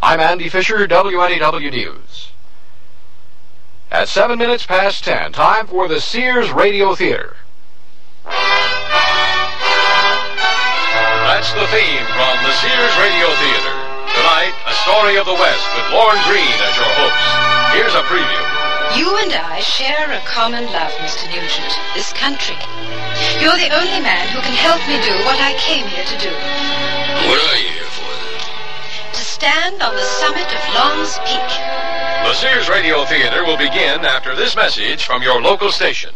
[0.00, 2.30] I'm Andy Fisher, WNEW News.
[3.90, 7.34] At 7 minutes past 10, time for the Sears Radio Theater.
[11.26, 13.74] That's the theme from the Sears Radio Theater.
[14.14, 17.18] Tonight, a story of the West with Lorne Greene as your host.
[17.74, 18.44] Here's a preview.
[18.94, 21.26] You and I share a common love, Mr.
[21.26, 22.56] Nugent, this country.
[23.42, 26.30] You're the only man who can help me do what I came here to do.
[27.26, 27.77] What are you
[29.38, 31.48] stand on the summit of Long's Peak.
[32.26, 36.12] The Sears Radio Theater will begin after this message from your local station.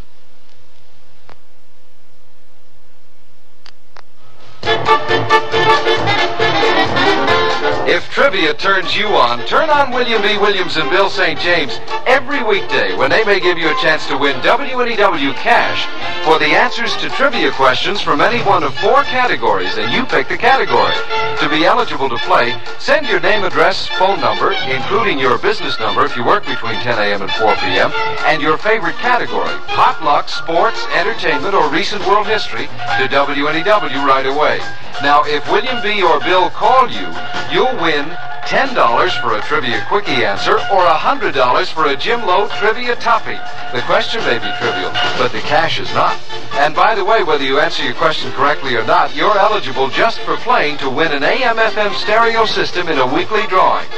[7.87, 10.37] If trivia turns you on, turn on William B.
[10.37, 11.39] Williams and Bill St.
[11.39, 15.87] James every weekday when they may give you a chance to win WNEW cash
[16.25, 20.29] for the answers to trivia questions from any one of four categories, and you pick
[20.29, 20.95] the category.
[21.39, 26.05] To be eligible to play, send your name, address, phone number, including your business number
[26.05, 27.23] if you work between 10 a.m.
[27.23, 27.93] and 4 p.m.,
[28.27, 32.67] and your favorite category, hot luck, sports, entertainment, or recent world history,
[32.99, 34.59] to WNEW right away.
[35.03, 36.03] Now, if William B.
[36.03, 37.11] or Bill call you,
[37.53, 38.07] you'll win
[38.49, 43.39] $10 for a trivia quickie answer or $100 for a Jim Lowe trivia toppy.
[43.73, 46.19] The question may be trivial, but the cash is not.
[46.55, 50.21] And by the way, whether you answer your question correctly or not, you're eligible just
[50.21, 53.89] for playing to win an AM-FM stereo system in a weekly drawing.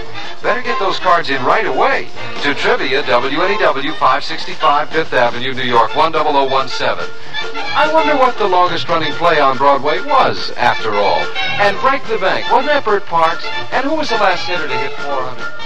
[0.42, 2.08] Better get those cards in right away
[2.42, 7.08] to Trivia WNEW 565 Fifth Avenue, New York 10017.
[7.54, 11.22] I wonder what the longest running play on Broadway was, after all.
[11.62, 13.46] And Break the Bank, wasn't that Bert Parks?
[13.70, 15.64] And who was the last hitter to hit 400?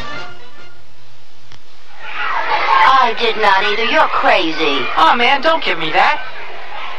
[3.00, 3.84] I did not either.
[3.88, 4.84] You're crazy.
[4.98, 6.20] Oh, man, don't give me that.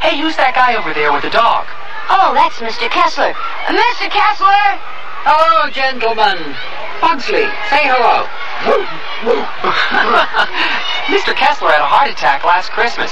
[0.01, 1.67] Hey, who's that guy over there with the dog?
[2.09, 2.89] Oh, that's Mr.
[2.89, 3.35] Kessler.
[3.67, 4.09] Uh, Mr.
[4.09, 4.79] Kessler!
[5.21, 6.55] Hello, gentlemen.
[7.00, 8.28] Pugsley, say hello.
[11.08, 11.33] Mr.
[11.36, 13.11] Kessler had a heart attack last Christmas.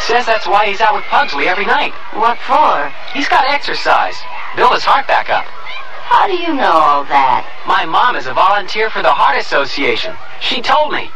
[0.00, 1.92] Says that's why he's out with Pugsley every night.
[2.14, 2.92] What for?
[3.14, 4.16] He's got exercise.
[4.56, 5.44] Build his heart back up.
[6.08, 7.46] How do you know all that?
[7.66, 10.16] My mom is a volunteer for the Heart Association.
[10.40, 11.10] She told me.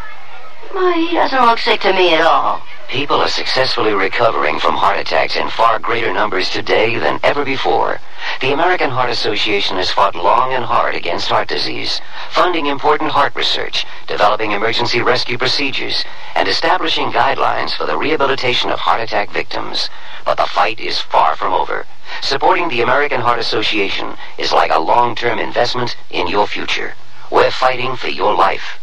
[0.71, 2.62] Why, he doesn't look sick to me at all.
[2.92, 7.98] People are successfully recovering from heart attacks in far greater numbers today than ever before.
[8.42, 12.02] The American Heart Association has fought long and hard against heart disease,
[12.32, 16.04] funding important heart research, developing emergency rescue procedures,
[16.34, 19.88] and establishing guidelines for the rehabilitation of heart attack victims.
[20.26, 21.86] But the fight is far from over.
[22.20, 26.92] Supporting the American Heart Association is like a long-term investment in your future.
[27.31, 28.78] We're fighting for your life.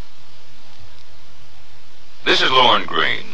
[2.26, 3.29] This is Lorne Greene.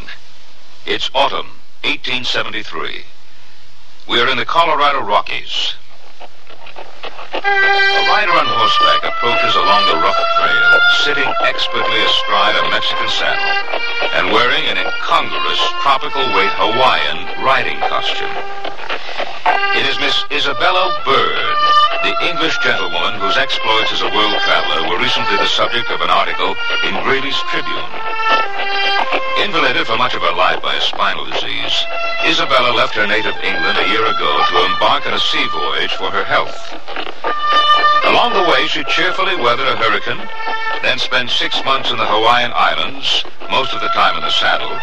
[0.86, 1.50] It's autumn,
[1.82, 3.10] 1873.
[4.06, 5.74] We are in the Colorado Rockies.
[7.34, 10.70] A rider on horseback approaches along the rough trail,
[11.02, 13.50] sitting expertly astride a Mexican saddle
[14.14, 18.38] and wearing an incongruous tropical weight Hawaiian riding costume.
[19.74, 21.58] It is Miss Isabella Bird,
[22.06, 26.14] the English gentlewoman whose exploits as a world traveler were recently the subject of an
[26.14, 26.54] article
[26.86, 27.90] in Greeley's Tribune.
[29.38, 31.76] Invalided for much of her life by a spinal disease,
[32.26, 36.10] Isabella left her native England a year ago to embark on a sea voyage for
[36.10, 36.58] her health.
[38.06, 40.22] Along the way, she cheerfully weathered a hurricane,
[40.82, 44.74] then spent six months in the Hawaiian Islands, most of the time in the saddle,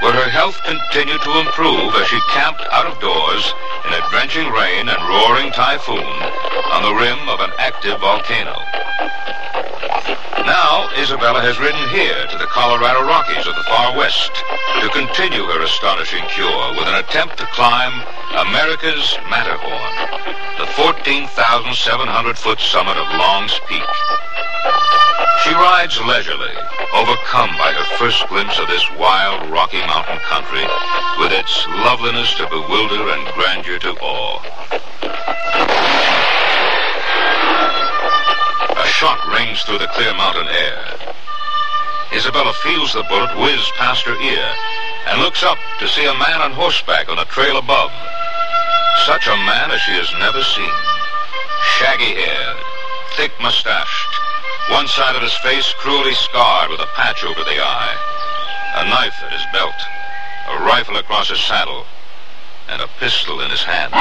[0.00, 3.52] where her health continued to improve as she camped out of doors
[3.86, 6.16] in a drenching rain and roaring typhoon
[6.72, 8.54] on the rim of an active volcano.
[10.46, 14.30] Now, Isabella has ridden here to the Colorado Rockies of the far west
[14.78, 17.90] to continue her astonishing cure with an attempt to climb
[18.38, 20.22] America's Matterhorn,
[20.62, 23.90] the 14,700-foot summit of Long's Peak.
[25.42, 26.54] She rides leisurely,
[26.94, 30.62] overcome by her first glimpse of this wild Rocky Mountain country
[31.18, 34.38] with its loveliness to bewilder and grandeur to awe.
[38.96, 40.80] Shot rings through the clear mountain air.
[42.16, 44.48] Isabella feels the bullet whiz past her ear
[45.08, 47.92] and looks up to see a man on horseback on a trail above.
[49.04, 50.76] Such a man as she has never seen.
[51.76, 52.56] Shaggy haired,
[53.20, 54.12] thick mustached,
[54.72, 57.96] one side of his face cruelly scarred with a patch over the eye,
[58.80, 59.76] a knife at his belt,
[60.56, 61.84] a rifle across his saddle,
[62.70, 63.92] and a pistol in his hand.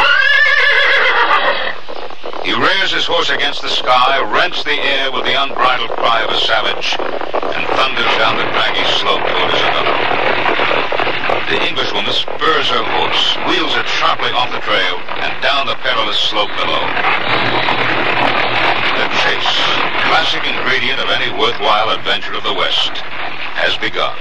[2.44, 6.30] He rears his horse against the sky, rents the air with the unbridled cry of
[6.30, 6.94] a savage,
[7.58, 9.96] and thunders down the craggy slope toward Isabella.
[11.50, 16.18] The Englishwoman spurs her horse, wheels it sharply off the trail, and down the perilous
[16.18, 16.86] slope below.
[18.94, 19.58] The chase,
[20.06, 22.94] classic ingredient of any worthwhile adventure of the West,
[23.58, 24.18] has begun.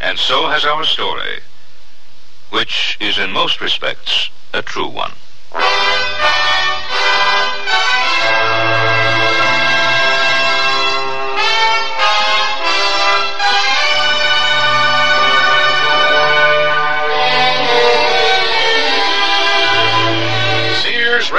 [0.00, 1.40] And so has our story,
[2.50, 5.12] which is in most respects a true one.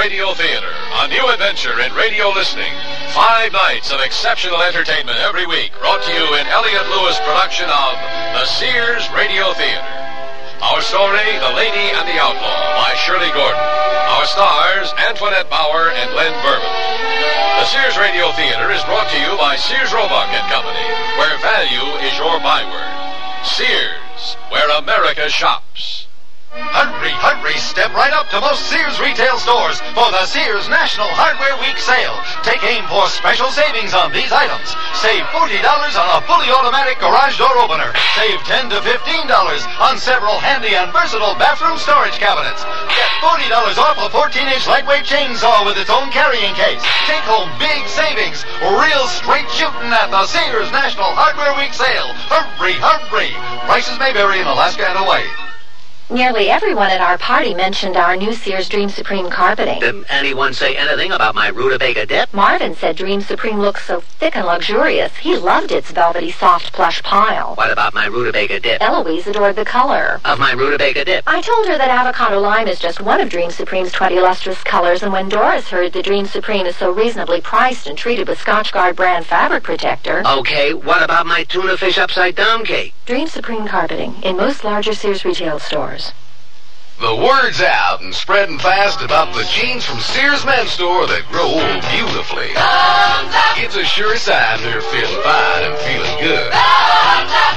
[0.00, 0.72] Radio Theater,
[1.04, 2.72] a new adventure in radio listening.
[3.12, 8.00] Five nights of exceptional entertainment every week, brought to you in Elliott Lewis production of
[8.32, 9.92] the Sears Radio Theater.
[10.64, 13.60] Our story, The Lady and the Outlaw, by Shirley Gordon.
[13.60, 16.76] Our stars, Antoinette Bower and Len Birman.
[17.60, 20.86] The Sears Radio Theater is brought to you by Sears Roebuck and Company,
[21.20, 22.88] where value is your byword.
[23.44, 26.08] Sears, where America shops.
[27.00, 31.56] Hurry, hurry, step right up to most Sears retail stores for the Sears National Hardware
[31.62, 32.18] Week sale.
[32.44, 34.68] Take aim for special savings on these items.
[34.98, 35.62] Save $40
[35.96, 37.94] on a fully automatic garage door opener.
[38.18, 39.30] Save 10 to $15
[39.80, 42.66] on several handy and versatile bathroom storage cabinets.
[42.92, 46.82] Get $40 off a 14-inch lightweight chainsaw with its own carrying case.
[47.06, 48.42] Take home big savings.
[48.60, 52.10] Real straight shooting at the Sears National Hardware Week sale.
[52.28, 53.32] Hurry, hurry.
[53.70, 55.30] Prices may vary in Alaska and Hawaii.
[56.10, 59.78] Nearly everyone at our party mentioned our new Sears Dream Supreme carpeting.
[59.78, 62.34] Did anyone say anything about my rutabaga dip?
[62.34, 65.16] Marvin said Dream Supreme looks so thick and luxurious.
[65.18, 67.54] He loved its velvety, soft plush pile.
[67.54, 68.82] What about my rutabaga dip?
[68.82, 70.20] Eloise adored the color.
[70.24, 71.22] Of my rutabaga dip?
[71.28, 75.04] I told her that avocado lime is just one of Dream Supreme's 20 lustrous colors,
[75.04, 78.96] and when Doris heard that Dream Supreme is so reasonably priced and treated with Scotchgard
[78.96, 80.24] brand fabric protector...
[80.26, 82.94] Okay, what about my tuna fish upside down cake?
[83.10, 86.12] Dream Supreme carpeting in most larger Sears retail stores.
[87.00, 91.50] The word's out and spreading fast about the jeans from Sears Men's Store that grow
[91.50, 92.54] old beautifully.
[93.58, 96.54] It's a sure sign they're feeling fine and feeling good.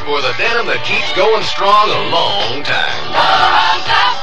[0.09, 3.13] For the denim that keeps going strong a long time.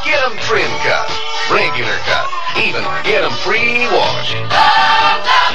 [0.02, 1.06] Get 'em trim cut,
[1.50, 4.36] regular cut, even get 'em pre-washed.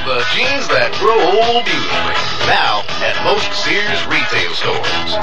[0.05, 2.15] The jeans that grow old beautifully.
[2.47, 5.15] Now at most Sears retail stores.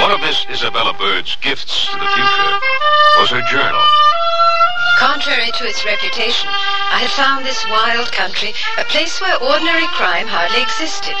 [0.00, 2.58] One of Miss Isabella Bird's gifts to the future
[3.18, 3.82] was her journal.
[4.96, 10.26] Contrary to its reputation, I had found this wild country a place where ordinary crime
[10.26, 11.14] hardly existed.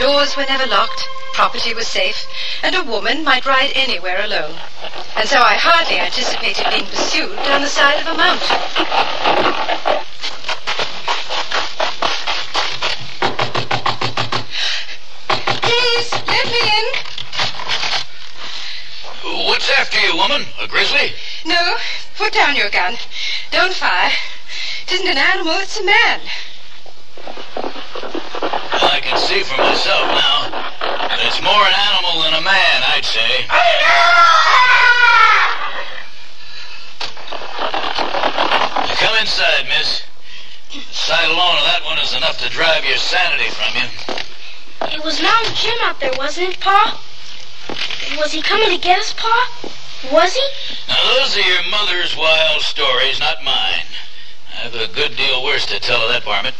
[0.00, 2.26] Doors were never locked, property was safe,
[2.62, 4.56] and a woman might ride anywhere alone.
[5.14, 8.56] And so I hardly anticipated being pursued down the side of a mountain.
[15.60, 16.86] Please, let me in.
[19.46, 20.46] What's after you, woman?
[20.58, 21.12] A grizzly?
[21.44, 21.76] No,
[22.16, 22.96] put down your gun.
[23.50, 24.10] Don't fire.
[24.82, 26.20] It isn't an animal, it's a man.
[28.80, 30.48] I can see for myself now.
[30.80, 33.46] But it's more an animal than a man, I'd say.
[38.98, 40.02] Come inside, miss.
[40.72, 43.88] The sight alone of that one is enough to drive your sanity from you.
[44.98, 47.00] It was Mountain Jim out there, wasn't it, Pa?
[48.18, 49.70] Was he coming to get us, Pa?
[50.12, 50.67] Was he?
[50.98, 53.86] Now, those are your mother's wild stories, not mine.
[54.60, 56.56] I've a good deal worse to tell of that varmint.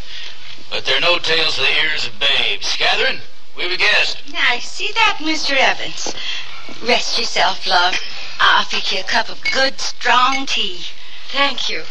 [0.71, 2.77] But they're no tales to the ears of babes.
[2.77, 3.19] Catherine,
[3.57, 4.23] we've a guest.
[4.33, 5.57] Now, see that, Mr.
[5.57, 6.15] Evans?
[6.87, 7.99] Rest yourself, love.
[8.39, 10.83] I'll fix you a cup of good, strong tea.
[11.31, 11.83] Thank you.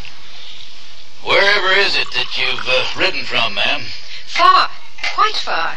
[1.23, 3.81] Wherever is it that you've uh, ridden from, ma'am?
[4.25, 4.69] Far,
[5.15, 5.75] quite far.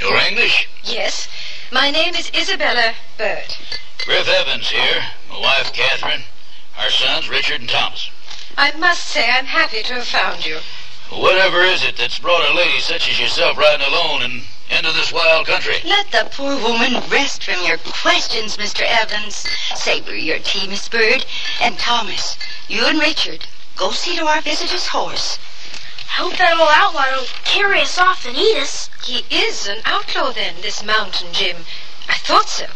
[0.00, 0.68] You're English?
[0.82, 1.28] Yes,
[1.72, 3.56] my name is Isabella Bird.
[4.04, 5.04] Griff Evans here.
[5.30, 6.22] My wife, Catherine.
[6.78, 8.10] Our sons, Richard and Thomas.
[8.56, 10.58] I must say I'm happy to have found you.
[11.10, 15.12] Whatever is it that's brought a lady such as yourself riding alone and into this
[15.12, 15.76] wild country?
[15.84, 18.82] Let the poor woman rest from your questions, Mr.
[18.82, 19.46] Evans.
[19.74, 21.24] Savor your tea, Miss Bird.
[21.60, 22.36] And Thomas,
[22.68, 25.38] you and Richard, go see to our visitor's horse.
[26.14, 28.88] I hope that old outlaw don't carry us off and eat us.
[29.04, 31.66] He is an outlaw, then, this Mountain Jim.
[32.08, 32.66] I thought so.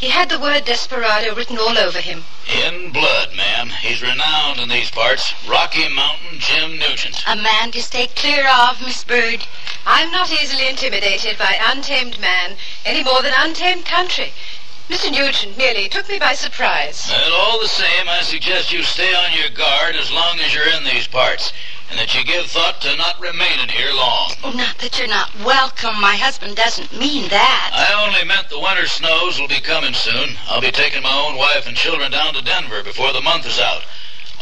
[0.00, 2.24] He had the word desperado written all over him.
[2.52, 3.68] In blood, ma'am.
[3.68, 5.32] He's renowned in these parts.
[5.46, 7.22] Rocky Mountain Jim Nugent.
[7.28, 9.46] A man to stay clear of, Miss Bird.
[9.86, 14.32] I'm not easily intimidated by untamed man any more than untamed country.
[14.90, 15.12] Mr.
[15.12, 17.08] Nugent merely took me by surprise.
[17.10, 20.68] And all the same, I suggest you stay on your guard as long as you're
[20.68, 21.52] in these parts,
[21.90, 24.32] and that you give thought to not remaining here long.
[24.42, 26.00] Oh, not that you're not welcome.
[26.00, 27.70] My husband doesn't mean that.
[27.72, 30.36] I only meant the winter snows will be coming soon.
[30.48, 33.60] I'll be taking my own wife and children down to Denver before the month is
[33.60, 33.82] out.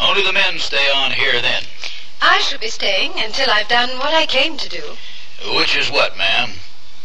[0.00, 1.64] Only the men stay on here then.
[2.20, 4.96] I shall be staying until I've done what I came to do.
[5.56, 6.52] Which is what, ma'am?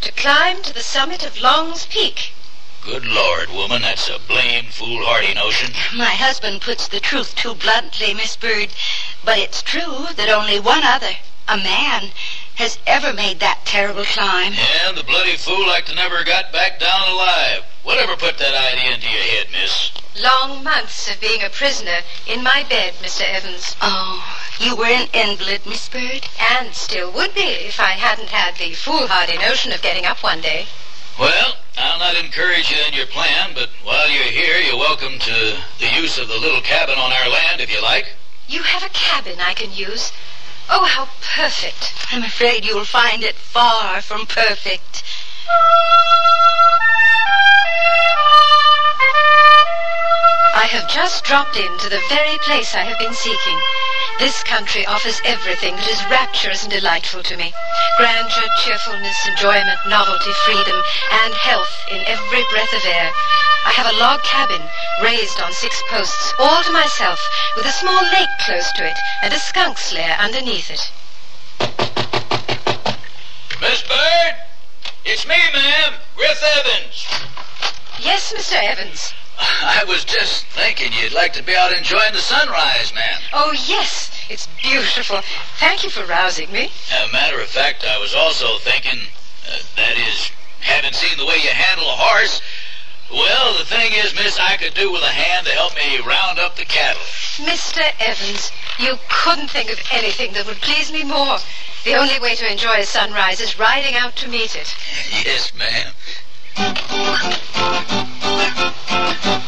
[0.02, 2.34] To climb to the summit of Long's Peak.
[2.84, 5.74] Good Lord, woman, that's a blame foolhardy notion.
[5.96, 8.70] My husband puts the truth too bluntly, Miss Bird.
[9.26, 11.18] But it's true that only one other,
[11.48, 12.12] a man,
[12.56, 14.54] has ever made that terrible climb.
[14.54, 17.64] Yeah, the bloody fool like to never got back down alive.
[17.84, 19.92] Whatever put that idea into your head, miss?
[20.20, 23.22] Long months of being a prisoner in my bed, Mr.
[23.22, 23.76] Evans.
[23.82, 24.24] Oh,
[24.60, 26.28] you were an invalid, Miss Bird?
[26.52, 30.42] And still would be if I hadn't had the foolhardy notion of getting up one
[30.42, 30.68] day.
[31.20, 35.58] Well, I'll not encourage you in your plan, but while you're here, you're welcome to
[35.80, 38.14] the use of the little cabin on our land if you like.
[38.48, 40.12] You have a cabin I can use.
[40.70, 41.96] Oh, how perfect.
[42.12, 45.04] I'm afraid you'll find it far from perfect.
[50.54, 53.60] I have just dropped into the very place I have been seeking.
[54.20, 57.54] This country offers everything that is rapturous and delightful to me.
[57.98, 60.82] Grandeur, cheerfulness, enjoyment, novelty, freedom,
[61.22, 63.12] and health in every breath of air.
[63.66, 64.62] I have a log cabin
[65.04, 67.22] raised on six posts, all to myself,
[67.56, 70.82] with a small lake close to it and a skunk's lair underneath it.
[73.62, 74.34] Miss Bird?
[75.06, 77.06] It's me, ma'am, Griff Evans.
[78.00, 78.64] Yes, Mr.
[78.64, 79.14] Evans.
[79.40, 83.20] I was just thinking you'd like to be out enjoying the sunrise, ma'am.
[83.34, 84.12] Oh, yes.
[84.30, 85.22] It's beautiful.
[85.60, 86.72] Thank you for rousing me.
[86.92, 89.00] As a matter of fact, I was also thinking,
[89.48, 92.42] uh, that is, having seen the way you handle a horse,
[93.12, 96.40] well, the thing is, miss, I could do with a hand to help me round
[96.40, 97.02] up the cattle.
[97.38, 97.82] Mr.
[98.02, 101.38] Evans, you couldn't think of anything that would please me more.
[101.86, 104.76] The only way to enjoy a sunrise is riding out to meet it.
[105.26, 105.94] yes, ma'am.
[109.08, 109.47] Fine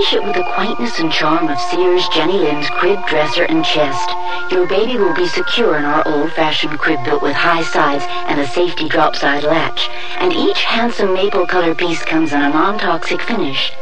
[0.00, 4.08] Furnish it with the quaintness and charm of Sears Jenny Lind's crib, dresser, and chest.
[4.50, 8.48] Your baby will be secure in our old-fashioned crib built with high sides and a
[8.48, 9.90] safety drop-side latch.
[10.18, 13.72] And each handsome maple color piece comes in a non-toxic finish.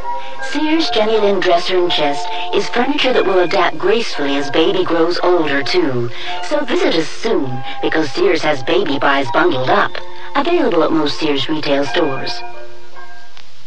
[0.43, 5.21] Sears Jenny Lynn dresser and chest is furniture that will adapt gracefully as baby grows
[5.23, 6.09] older, too.
[6.43, 9.93] So visit us soon, because Sears has baby buys bundled up.
[10.35, 12.41] Available at most Sears retail stores.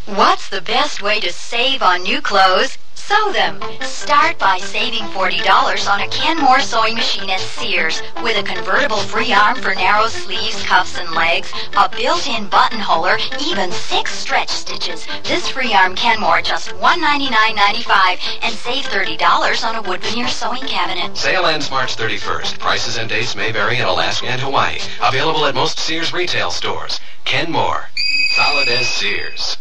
[0.06, 2.76] What's the best way to save on new clothes?
[2.96, 3.60] Sew them.
[3.82, 9.32] Start by saving $40 on a Kenmore sewing machine at Sears with a convertible free
[9.32, 15.06] arm for narrow sleeves, cuffs, and legs, a built-in buttonholer, even six stretch stitches.
[15.22, 21.16] This free arm Kenmore just $199.95 and save $30 on a wood veneer sewing cabinet.
[21.16, 22.58] Sale ends March 31st.
[22.58, 24.80] Prices and dates may vary in Alaska and Hawaii.
[25.00, 26.98] Available at most Sears retail stores.
[27.24, 27.88] Kenmore.
[28.34, 29.58] Solid as Sears.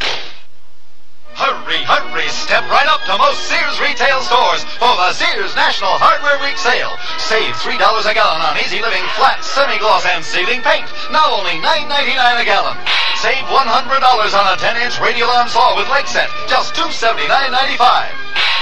[1.41, 6.38] Hurry, hurry, step right up to most Sears retail stores for the Sears National Hardware
[6.38, 6.93] Week sale.
[7.17, 10.86] Save $3 a gallon on Easy Living flat, semi-gloss, and ceiling paint.
[11.10, 12.77] Now only $9.99 a gallon.
[13.17, 17.74] Save $100 on a 10-inch radial arm saw with leg set, just $279.95.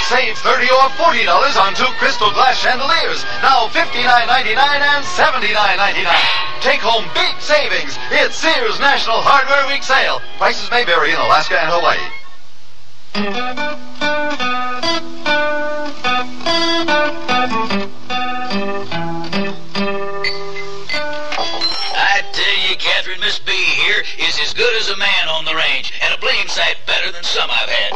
[0.08, 6.08] Save 30 or $40 on two crystal glass chandeliers, now $59.99 and $79.99.
[6.64, 8.00] Take home big savings.
[8.08, 10.24] It's Sears National Hardware Week sale.
[10.40, 12.19] Prices may vary in Alaska and Hawaii.
[13.16, 13.26] I
[22.32, 25.94] tell you, Catherine, Miss B here is as good as a man on the range,
[26.04, 27.94] and a blame sight better than some I've had.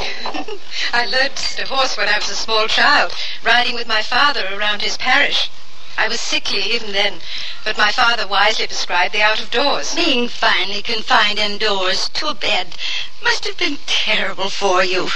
[0.94, 4.82] I learned to horse when I was a small child, riding with my father around
[4.82, 5.50] his parish.
[5.98, 7.20] I was sickly even then,
[7.64, 9.96] but my father wisely prescribed the out of doors.
[9.96, 12.76] Being finally confined indoors to a bed
[13.24, 15.10] must have been terrible for you.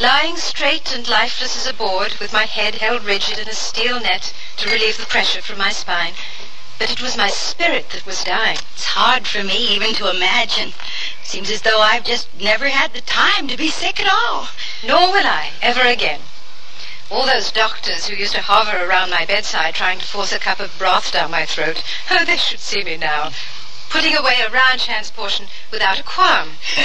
[0.00, 4.00] Lying straight and lifeless as a board, with my head held rigid in a steel
[4.00, 6.14] net to relieve the pressure from my spine.
[6.78, 8.58] But it was my spirit that was dying.
[8.74, 10.72] It's hard for me even to imagine.
[11.22, 14.48] Seems as though I've just never had the time to be sick at all.
[14.84, 16.20] Nor will I, ever again.
[17.12, 20.60] All those doctors who used to hover around my bedside trying to force a cup
[20.60, 21.84] of broth down my throat.
[22.10, 23.32] Oh, they should see me now.
[23.90, 26.52] Putting away a ranch hand's portion without a qualm.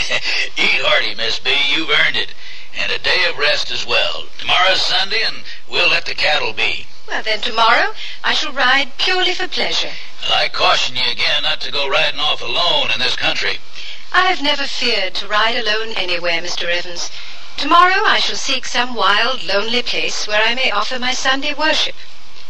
[0.58, 1.56] Eat hearty, Miss B.
[1.74, 2.34] You've earned it.
[2.78, 4.26] And a day of rest as well.
[4.38, 5.38] Tomorrow's Sunday, and
[5.70, 6.88] we'll let the cattle be.
[7.08, 9.94] Well, then tomorrow I shall ride purely for pleasure.
[10.30, 13.60] I caution you again not to go riding off alone in this country.
[14.12, 16.66] I have never feared to ride alone anywhere, Mr.
[16.66, 17.12] Evans.
[17.58, 21.96] Tomorrow I shall seek some wild, lonely place where I may offer my Sunday worship.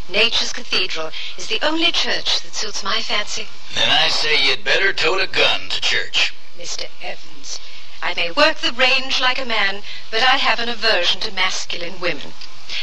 [0.10, 3.48] Nature's Cathedral is the only church that suits my fancy.
[3.74, 6.34] Then I say you'd better tote a gun to church.
[6.60, 6.88] Mr.
[7.02, 7.58] Evans,
[8.02, 12.02] I may work the range like a man, but I have an aversion to masculine
[12.02, 12.34] women.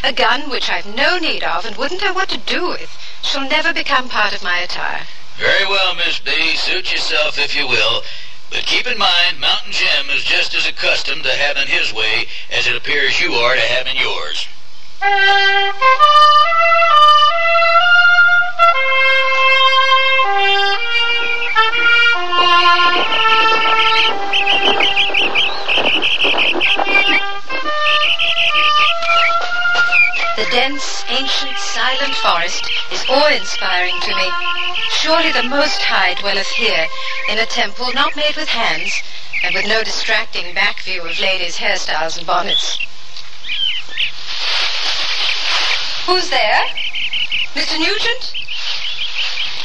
[0.02, 3.47] A gun which I've no need of and wouldn't know what to do with shall
[3.47, 5.07] never become part of my attire.
[5.37, 6.57] Very well, Miss B.
[6.57, 8.02] Suit yourself if you will.
[8.54, 12.68] But keep in mind, Mountain Jim is just as accustomed to having his way as
[12.68, 14.46] it appears you are to having yours.
[30.37, 34.63] The dense, ancient, silent forest is awe-inspiring to me.
[35.04, 36.87] Surely the Most High dwelleth here,
[37.28, 38.90] in a temple not made with hands,
[39.42, 42.78] and with no distracting back view of ladies' hairstyles and bonnets.
[46.06, 46.62] Who's there?
[47.52, 47.78] Mr.
[47.78, 48.32] Nugent?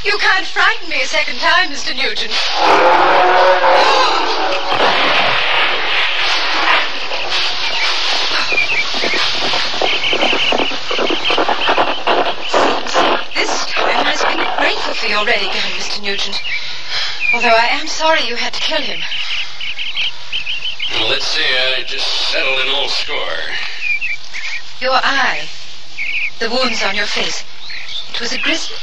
[0.03, 1.95] You can't frighten me a second time, Mr.
[1.95, 2.35] Nugent.
[15.25, 16.01] Grateful for your ready going, Mr.
[16.01, 16.41] Nugent.
[17.33, 18.99] Although I am sorry you had to kill him.
[20.91, 21.43] Well, let's see.
[21.77, 23.39] I just settled an old score.
[24.81, 25.47] Your eye.
[26.39, 27.43] The wounds on your face.
[28.13, 28.77] It was a grizzly.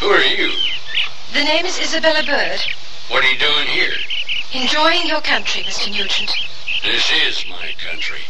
[0.00, 0.52] Who are you?
[1.32, 2.60] The name is Isabella Bird.
[3.08, 3.94] What are you doing here?
[4.54, 5.90] Enjoying your country, Mr.
[5.90, 6.32] Nugent.
[6.82, 8.20] This is my country.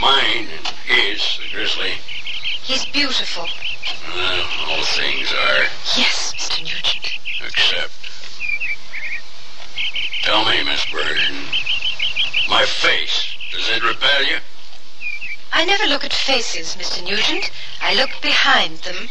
[0.00, 1.92] Mine and his, the grizzly.
[2.62, 3.48] He's beautiful.
[4.14, 5.64] Well, all things are,
[5.96, 6.60] Yes, Mr.
[6.62, 7.10] Nugent.
[7.44, 7.92] except.
[10.22, 11.18] Tell me, Miss Bird,
[12.48, 14.38] my face, does it repel you?
[15.52, 17.04] I never look at faces, Mr.
[17.04, 17.50] Nugent.
[17.80, 19.08] I look behind them.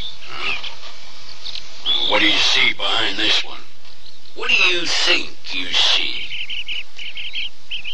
[2.09, 3.61] What do you see behind this one?
[4.35, 6.25] What do you think you see?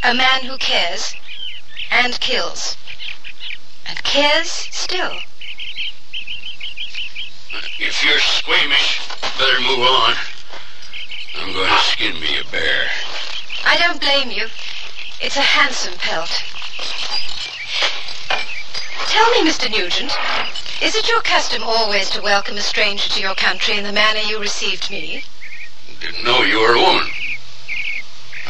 [0.04, 1.16] A man who cares
[1.92, 2.78] and kills.
[3.86, 5.18] And cares still.
[7.80, 10.16] If you're squeamish, better move on.
[11.40, 12.88] I'm going to skin me a bear.
[13.66, 14.48] I don't blame you.
[15.22, 16.32] It's a handsome pelt.
[19.06, 19.70] Tell me, Mr.
[19.70, 20.12] Nugent,
[20.82, 24.22] is it your custom always to welcome a stranger to your country in the manner
[24.22, 25.24] you received me?
[26.00, 27.08] Didn't know you were a woman.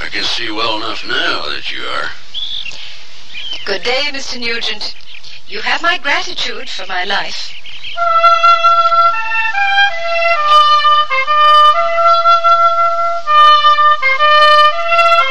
[0.02, 2.12] I can see well enough now that you are.
[3.66, 4.40] Good day, Mr.
[4.40, 4.96] Nugent.
[5.50, 7.57] You have my gratitude for my life.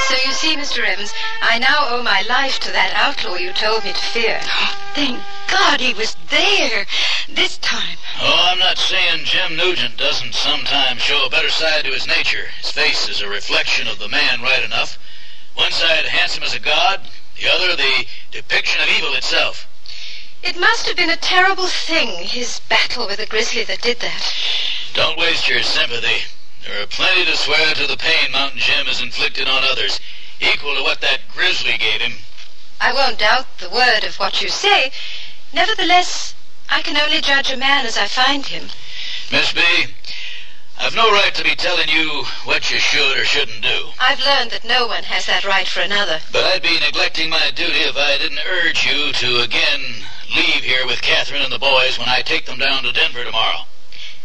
[0.08, 0.84] So you see, Mr.
[0.84, 4.40] Evans, I now owe my life to that outlaw you told me to fear.
[4.94, 6.86] Thank God he was there
[7.28, 7.98] this time.
[8.20, 12.46] Oh, I'm not saying Jim Nugent doesn't sometimes show a better side to his nature.
[12.60, 14.98] His face is a reflection of the man right enough.
[15.54, 17.00] One side handsome as a god,
[17.36, 19.66] the other the depiction of evil itself.
[20.42, 24.34] It must have been a terrible thing, his battle with the grizzly that did that.
[24.92, 26.24] Don't waste your sympathy.
[26.62, 30.00] There are plenty to swear to the pain Mountain Jim has inflicted on others,
[30.40, 32.18] equal to what that grizzly gave him.
[32.80, 34.92] I won't doubt the word of what you say.
[35.52, 36.34] Nevertheless,
[36.68, 38.68] I can only judge a man as I find him.
[39.30, 39.62] Miss B,
[40.78, 43.88] I've no right to be telling you what you should or shouldn't do.
[43.98, 46.20] I've learned that no one has that right for another.
[46.32, 50.86] But I'd be neglecting my duty if I didn't urge you to again leave here
[50.86, 53.64] with Catherine and the boys when I take them down to Denver tomorrow.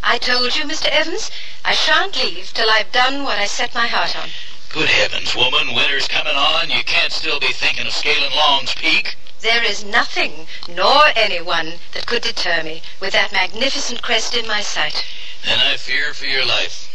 [0.04, 0.88] I told you, Mr.
[0.88, 1.32] Evans,
[1.64, 4.30] I shan't leave till I've done what I set my heart on.
[4.70, 6.70] Good heavens, woman, winter's coming on.
[6.70, 9.16] You can't still be thinking of scaling Long's Peak.
[9.42, 14.62] There is nothing, nor anyone, that could deter me with that magnificent crest in my
[14.62, 15.04] sight.
[15.46, 16.88] Then I fear for your life.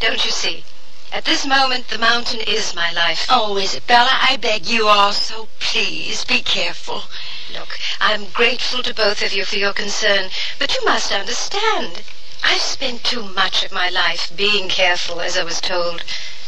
[0.00, 0.64] Don't you see?
[1.12, 3.26] At this moment, the mountain is my life.
[3.28, 7.04] Oh, Isabella, I beg you also, please be careful.
[7.52, 12.02] Look, I'm grateful to both of you for your concern, but you must understand.
[12.42, 16.02] I've spent too much of my life being careful, as I was told,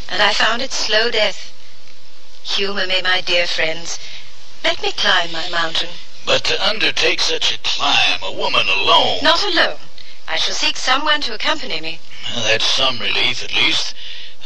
[0.09, 1.53] and I found it slow death.
[2.45, 3.99] Humor me, my dear friends.
[4.65, 5.91] Let me climb my mountain.
[6.25, 9.19] But to undertake such a climb, a woman alone...
[9.23, 9.77] Not alone.
[10.27, 12.01] I shall seek someone to accompany me.
[12.35, 13.95] Well, that's some relief, at least.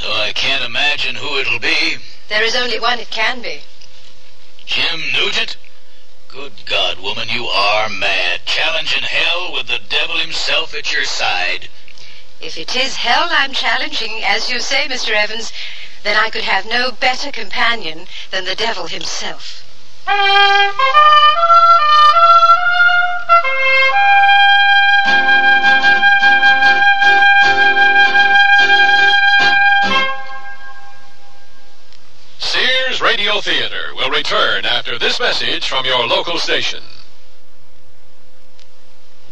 [0.03, 1.97] Though I can't imagine who it'll be.
[2.29, 3.63] There is only one it can be.
[4.67, 5.57] Jim Nugent?
[6.29, 8.41] Good God, woman, you are mad.
[8.45, 11.69] Challenging hell with the devil himself at your side.
[12.41, 15.11] If it is hell I'm challenging, as you say, Mr.
[15.11, 15.53] Evans,
[16.03, 19.65] then I could have no better companion than the devil himself.
[33.01, 36.83] Radio Theater will return after this message from your local station.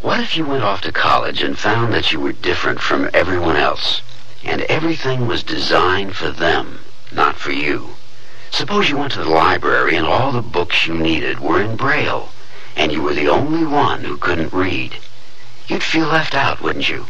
[0.03, 3.57] What if you went off to college and found that you were different from everyone
[3.57, 4.03] else,
[4.45, 7.97] and everything was designed for them, not for you?
[8.51, 12.29] Suppose you went to the library and all the books you needed were in Braille,
[12.77, 14.99] and you were the only one who couldn't read.
[15.67, 17.07] You'd feel left out, wouldn't you?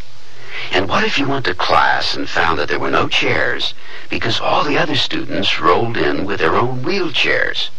[0.73, 3.75] And what if you went to class and found that there were no chairs
[4.09, 7.71] because all the other students rolled in with their own wheelchairs?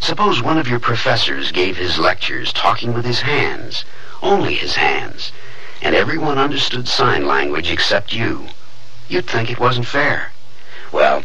[0.00, 3.84] Suppose one of your professors gave his lectures talking with his hands,
[4.22, 5.32] only his hands,
[5.80, 8.48] and everyone understood sign language except you.
[9.08, 10.32] You'd think it wasn't fair.
[10.92, 11.22] Well,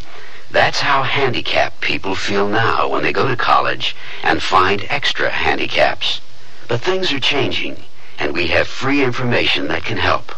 [0.52, 6.22] that's how handicapped people feel now when they go to college and find extra handicaps.
[6.68, 7.84] But things are changing,
[8.20, 10.34] and we have free information that can help.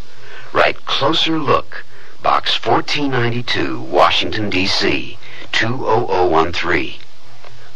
[0.54, 1.84] Write Closer Look,
[2.22, 5.18] Box 1492, Washington, D.C.,
[5.52, 6.94] 20013.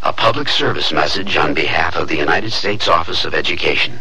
[0.04, 3.94] A public service message on behalf of the United States Office of Education.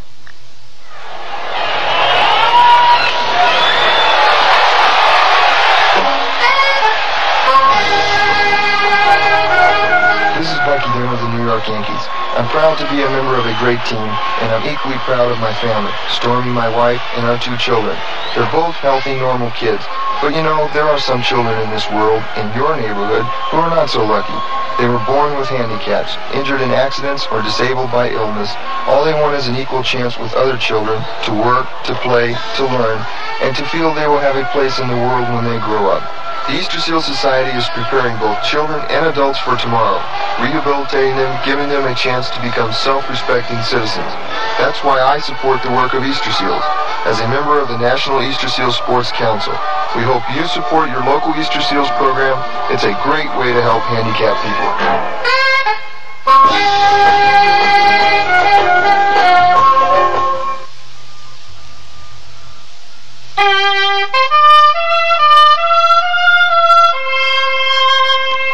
[10.36, 12.25] This is Bucky Dent of the New York Yankees.
[12.36, 14.04] I'm proud to be a member of a great team,
[14.44, 17.96] and I'm equally proud of my family, Stormy, my wife, and our two children.
[18.36, 19.80] They're both healthy, normal kids.
[20.20, 23.72] But you know, there are some children in this world, in your neighborhood, who are
[23.72, 24.36] not so lucky.
[24.76, 28.52] They were born with handicaps, injured in accidents, or disabled by illness.
[28.84, 32.64] All they want is an equal chance with other children to work, to play, to
[32.68, 33.00] learn,
[33.40, 36.04] and to feel they will have a place in the world when they grow up.
[36.46, 39.98] The Easter Seal Society is preparing both children and adults for tomorrow,
[40.38, 44.12] rehabilitating them, giving them a chance to become self-respecting citizens.
[44.58, 46.64] That's why I support the work of Easter Seals.
[47.04, 49.52] As a member of the National Easter Seals Sports Council,
[49.94, 52.34] we hope you support your local Easter Seals program.
[52.72, 54.70] It's a great way to help handicapped people.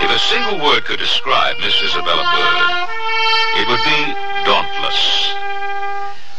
[0.03, 2.82] If a single word could describe Miss Isabella Bird,
[3.57, 4.01] it would be
[4.45, 5.33] dauntless.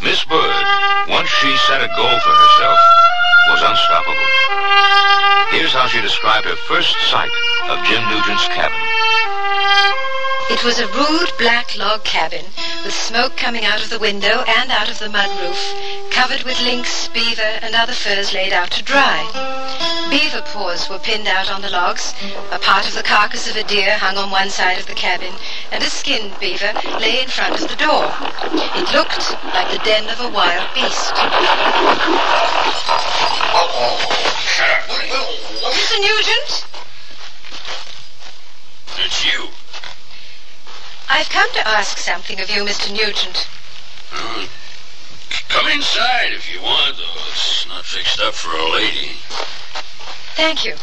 [0.01, 0.65] Miss Bird,
[1.07, 2.79] once she set a goal for herself,
[3.49, 4.29] was unstoppable.
[5.51, 7.31] Here's how she described her first sight
[7.69, 8.79] of Jim Nugent's cabin.
[10.49, 12.45] It was a rude black log cabin
[12.83, 16.61] with smoke coming out of the window and out of the mud roof, covered with
[16.61, 19.23] lynx, beaver, and other furs laid out to dry.
[20.09, 22.13] Beaver paws were pinned out on the logs,
[22.51, 25.33] a part of the carcass of a deer hung on one side of the cabin,
[25.73, 28.05] and a skinned beaver lay in front of the door.
[28.77, 31.13] It looked like the den of a wild beast.
[35.73, 35.99] Mr.
[35.99, 36.65] Nugent?
[38.99, 39.49] It's you.
[41.09, 42.91] I've come to ask something of you, Mr.
[42.91, 43.47] Nugent.
[44.13, 44.45] Uh,
[45.49, 47.21] come inside if you want, though.
[47.31, 49.13] It's not fixed up for a lady.
[50.35, 50.75] Thank you.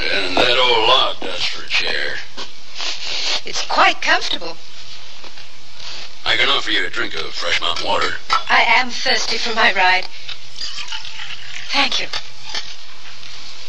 [0.00, 2.16] And that old log does for a chair.
[3.44, 4.56] It's quite comfortable.
[6.24, 8.14] I can offer you a drink of fresh mountain water.
[8.48, 10.06] I am thirsty for my ride.
[11.72, 12.06] Thank you.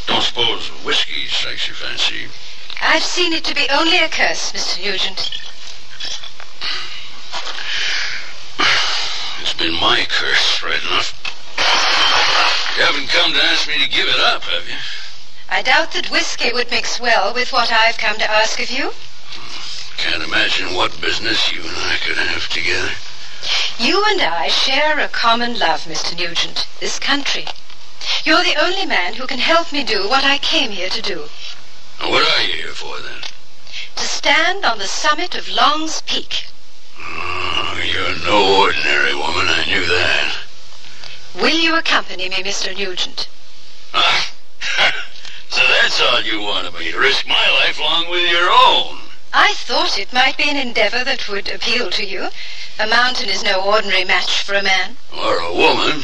[0.05, 2.27] Don't suppose whiskey strikes your fancy.
[2.81, 4.83] I've seen it to be only a curse, Mr.
[4.83, 5.31] Nugent.
[9.41, 11.17] It's been my curse, right enough.
[12.77, 14.75] You haven't come to ask me to give it up, have you?
[15.49, 18.91] I doubt that whiskey would mix well with what I've come to ask of you.
[20.13, 22.91] Can't imagine what business you and I could have together.
[23.79, 26.15] You and I share a common love, Mr.
[26.15, 27.47] Nugent, this country.
[28.23, 31.29] You're the only man who can help me do what I came here to do.
[31.99, 33.21] Now, what are you here for, then?
[33.95, 36.45] To stand on the summit of Long's Peak.
[36.99, 40.35] Oh, you're no ordinary woman, I knew that.
[41.41, 42.77] Will you accompany me, Mr.
[42.77, 43.27] Nugent?
[43.95, 44.31] Ah,
[45.49, 49.02] so that's all you want of me, to risk my life along with your own.
[49.35, 52.29] I thought it might be an endeavor that would appeal to you.
[52.77, 54.95] A mountain is no ordinary match for a man.
[55.11, 56.03] Or a woman.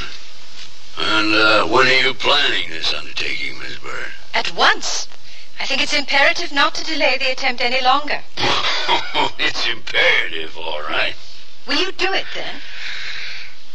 [0.97, 4.11] And uh, when are you planning this undertaking, Miss Byrne?
[4.33, 5.07] At once.
[5.59, 8.21] I think it's imperative not to delay the attempt any longer.
[9.37, 11.13] it's imperative, all right.
[11.67, 12.55] Will you do it then?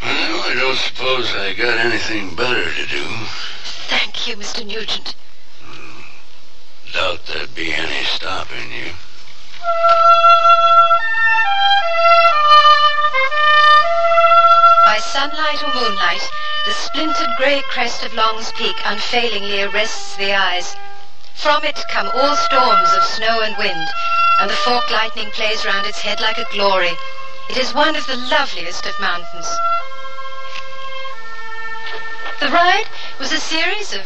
[0.03, 3.05] Well, I don't suppose I got anything better to do.
[3.87, 4.67] Thank you, Mr.
[4.67, 5.14] Nugent.
[6.93, 8.90] Doubt there'd be any stopping you.
[14.87, 16.31] By sunlight or moonlight,
[16.66, 20.77] the splintered grey crest of Long's Peak unfailingly arrests the eyes.
[21.35, 23.88] From it come all storms of snow and wind,
[24.40, 26.92] and the forked lightning plays round its head like a glory.
[27.50, 29.46] It is one of the loveliest of mountains.
[32.40, 32.87] The ride
[33.18, 34.03] was a series of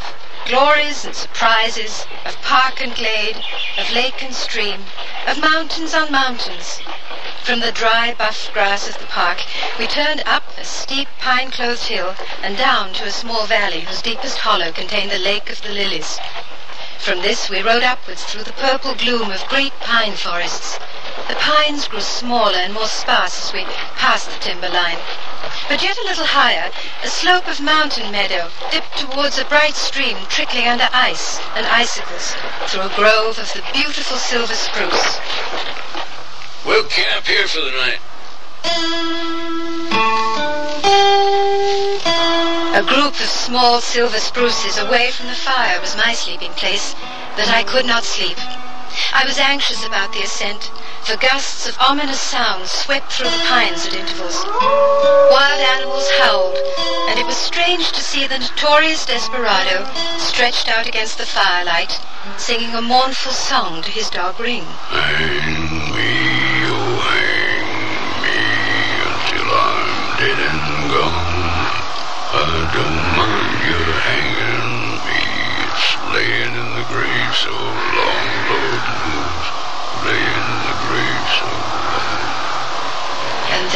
[0.48, 3.36] glories and surprises, of park and glade,
[3.76, 4.82] of lake and stream,
[5.26, 6.80] of mountains on mountains.
[7.44, 9.42] From the dry, buff grass of the park,
[9.78, 14.38] we turned up a steep, pine-clothed hill and down to a small valley whose deepest
[14.38, 16.18] hollow contained the Lake of the Lilies.
[16.98, 20.78] From this we rode upwards through the purple gloom of great pine forests.
[21.28, 23.64] The pines grew smaller and more sparse as we
[23.96, 24.98] passed the timber line.
[25.68, 26.70] But yet a little higher,
[27.02, 32.34] a slope of mountain meadow dipped towards a bright stream trickling under ice and icicles
[32.66, 35.18] through a grove of the beautiful silver spruce.
[36.66, 38.00] We'll camp here for the night.
[42.74, 46.94] A group of small silver spruces away from the fire was my sleeping place,
[47.34, 48.38] but I could not sleep.
[49.12, 50.70] I was anxious about the ascent,
[51.02, 54.44] for gusts of ominous sound swept through the pines at intervals.
[54.44, 56.58] Wild animals howled,
[57.08, 61.98] and it was strange to see the notorious desperado stretched out against the firelight,
[62.36, 64.66] singing a mournful song to his dog Ring.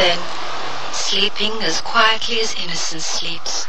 [0.03, 0.19] Then,
[0.91, 3.67] sleeping as quietly as innocence sleeps.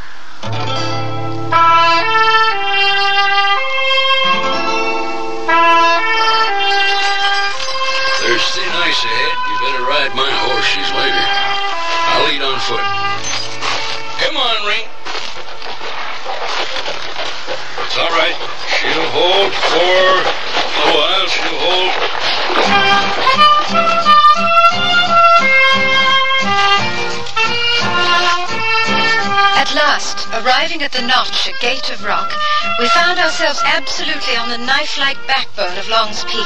[30.85, 32.29] At the notch, a gate of rock,
[32.77, 36.45] we found ourselves absolutely on the knife-like backbone of Long's Peak,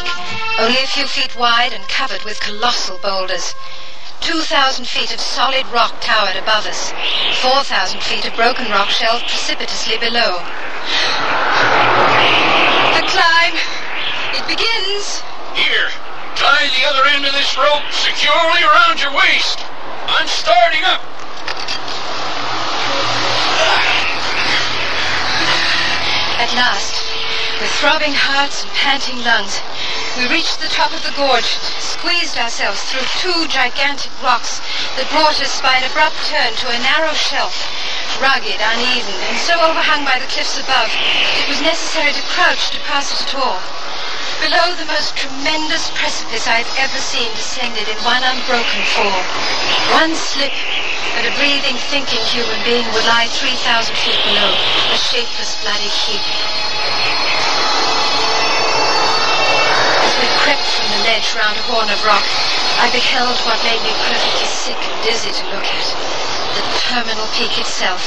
[0.63, 3.53] only a few feet wide and covered with colossal boulders.
[4.21, 6.95] Two thousand feet of solid rock towered above us.
[7.43, 10.39] Four thousand feet of broken rock shelved precipitously below.
[12.95, 13.59] The climb.
[14.39, 15.19] It begins.
[15.51, 15.91] Here,
[16.39, 19.59] tie the other end of this rope securely around your waist.
[20.07, 21.18] I'm starting up.
[26.39, 26.95] At last,
[27.59, 29.59] with throbbing hearts and panting lungs,
[30.15, 34.63] we reached the top of the gorge, squeezed ourselves through two gigantic rocks
[34.95, 37.67] that brought us by an abrupt turn to a narrow shelf,
[38.23, 42.71] rugged, uneven, and so overhung by the cliffs above, that it was necessary to crouch
[42.71, 43.59] to pass it at all.
[44.37, 49.21] Below the most tremendous precipice I have ever seen descended in one unbroken fall.
[49.97, 50.53] One slip,
[51.17, 53.57] and a breathing, thinking human being would lie 3,000
[53.97, 54.53] feet below,
[54.93, 56.21] a shapeless, bloody heap.
[60.05, 62.23] As we crept from the ledge round a horn of rock,
[62.79, 65.87] I beheld what made me perfectly sick and dizzy to look at.
[66.55, 68.01] The terminal peak itself,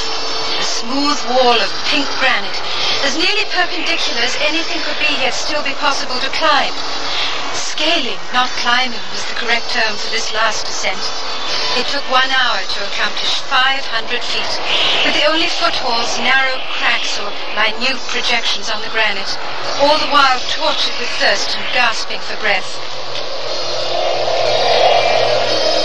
[0.59, 2.63] a smooth wall of pink granite,
[3.03, 6.73] as nearly perpendicular as anything could be, yet still be possible to climb.
[7.53, 11.03] Scaling, not climbing, was the correct term for this last ascent.
[11.75, 14.53] It took one hour to accomplish 500 feet,
[15.05, 19.37] with the only footholds narrow cracks or minute projections on the granite,
[19.83, 22.79] all the while tortured with thirst and gasping for breath.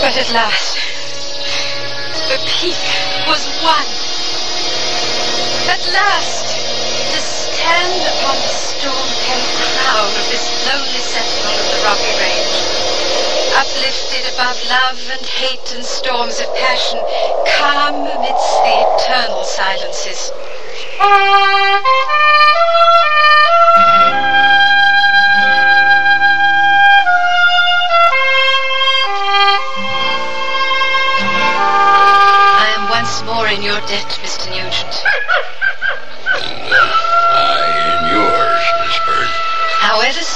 [0.00, 0.78] But at last,
[2.30, 2.84] the peak
[3.26, 3.86] was won.
[5.68, 6.47] At last,
[7.68, 12.56] Stand upon the storm-pent cloud of this lonely sentinel of the Rocky Range.
[13.60, 16.98] Uplifted above love and hate and storms of passion,
[17.60, 20.32] calm amidst the eternal silences.
[32.60, 34.17] I am once more in your debt,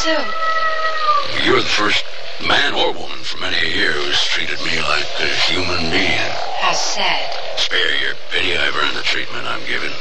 [0.04, 1.44] However so.
[1.44, 2.04] You're the first
[2.44, 6.32] man or woman for many a year who's treated me like a human being.
[6.58, 7.30] How sad.
[7.58, 9.92] Spare your pity, I've earned the treatment I'm given.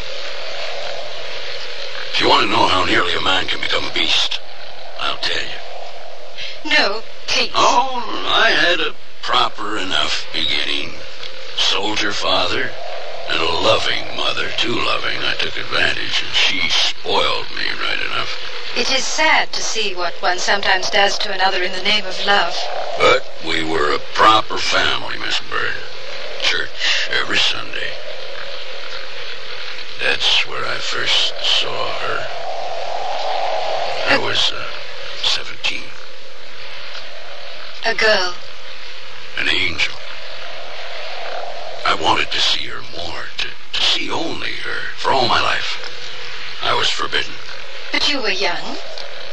[2.13, 4.39] If you want to know how nearly a man can become a beast,
[4.99, 6.77] I'll tell you.
[6.77, 7.51] No, please.
[7.55, 10.93] Oh, I had a proper enough beginning.
[11.57, 12.71] Soldier father
[13.29, 15.17] and a loving mother, too loving.
[15.21, 17.70] I took advantage, and she spoiled me.
[18.81, 22.25] It is sad to see what one sometimes does to another in the name of
[22.25, 22.57] love.
[22.97, 25.75] But we were a proper family, Miss Bird.
[26.41, 27.93] Church every Sunday.
[30.01, 32.25] That's where I first saw her.
[34.09, 34.65] I was uh,
[35.25, 35.83] 17.
[37.85, 38.33] A girl.
[39.37, 39.93] An angel.
[41.85, 45.77] I wanted to see her more, to, to see only her, for all my life.
[46.63, 47.33] I was forbidden.
[47.91, 48.77] But you were young.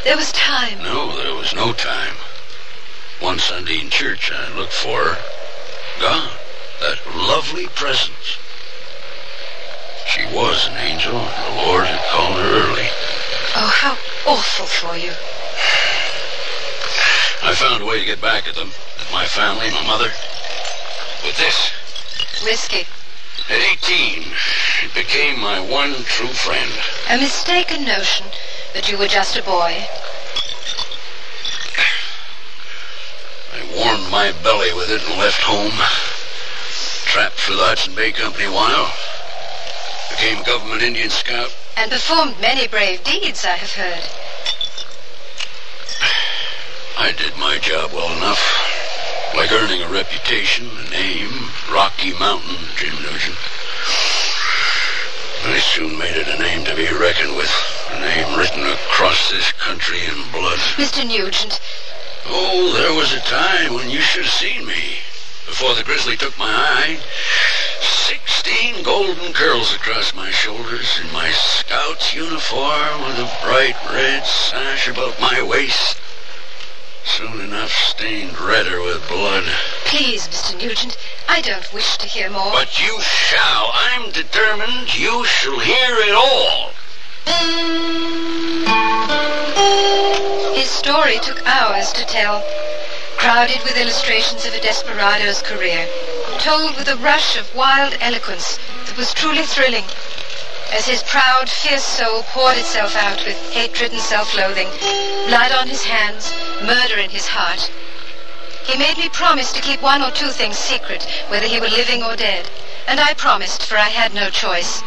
[0.04, 0.78] There was time.
[0.82, 2.14] No, there was no time.
[3.20, 5.18] One Sunday in church, I looked for her.
[6.00, 6.30] Gone.
[6.80, 8.38] That lovely presence.
[10.06, 12.88] She was an angel, and the Lord had called her early.
[13.56, 15.12] Oh, how awful for you.
[17.42, 20.10] I found a way to get back at them, at my family, my mother.
[21.24, 21.70] With this.
[22.44, 22.86] Risky.
[23.50, 24.24] At 18,
[24.84, 26.70] it became my one true friend.
[27.08, 28.26] A mistaken notion
[28.78, 29.74] that you were just a boy.
[33.52, 35.74] I warmed my belly with it and left home.
[37.10, 38.86] Trapped for the Hudson Bay Company a while.
[40.14, 41.50] Became government Indian scout.
[41.76, 44.06] And performed many brave deeds, I have heard.
[46.96, 48.38] I did my job well enough.
[49.34, 53.57] Like earning a reputation, a name, Rocky Mountain, Jim Nugent.
[55.44, 57.50] I soon made it a name to be reckoned with.
[57.90, 60.58] A name written across this country in blood.
[60.76, 61.06] Mr.
[61.06, 61.60] Nugent.
[62.26, 64.98] Oh, there was a time when you should have seen me.
[65.46, 67.00] Before the grizzly took my eye.
[67.80, 74.88] Sixteen golden curls across my shoulders in my scout's uniform with a bright red sash
[74.88, 75.97] about my waist.
[77.16, 79.44] Soon enough stained redder with blood.
[79.86, 80.56] Please, Mr.
[80.56, 80.96] Nugent,
[81.28, 82.52] I don't wish to hear more.
[82.52, 83.70] But you shall.
[83.72, 86.70] I'm determined you shall hear it all.
[90.54, 92.44] His story took hours to tell,
[93.16, 95.88] crowded with illustrations of a desperado's career,
[96.38, 99.84] told with a rush of wild eloquence that was truly thrilling.
[100.72, 104.68] As his proud, fierce soul poured itself out with hatred and self-loathing,
[105.26, 106.30] blood on his hands,
[106.62, 107.70] murder in his heart,
[108.64, 112.02] he made me promise to keep one or two things secret, whether he were living
[112.02, 112.50] or dead.
[112.86, 114.82] And I promised, for I had no choice.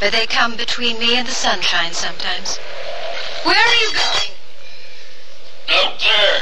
[0.00, 2.58] But they come between me and the sunshine sometimes.
[3.44, 4.36] Where are you going?
[5.70, 6.40] Out there.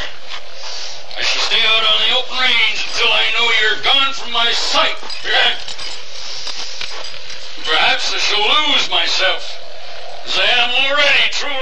[1.16, 4.52] I shall stay out on the open range until I know you're gone from my
[4.52, 4.96] sight.
[7.64, 9.65] Perhaps I shall lose myself,
[10.34, 11.56] already truly.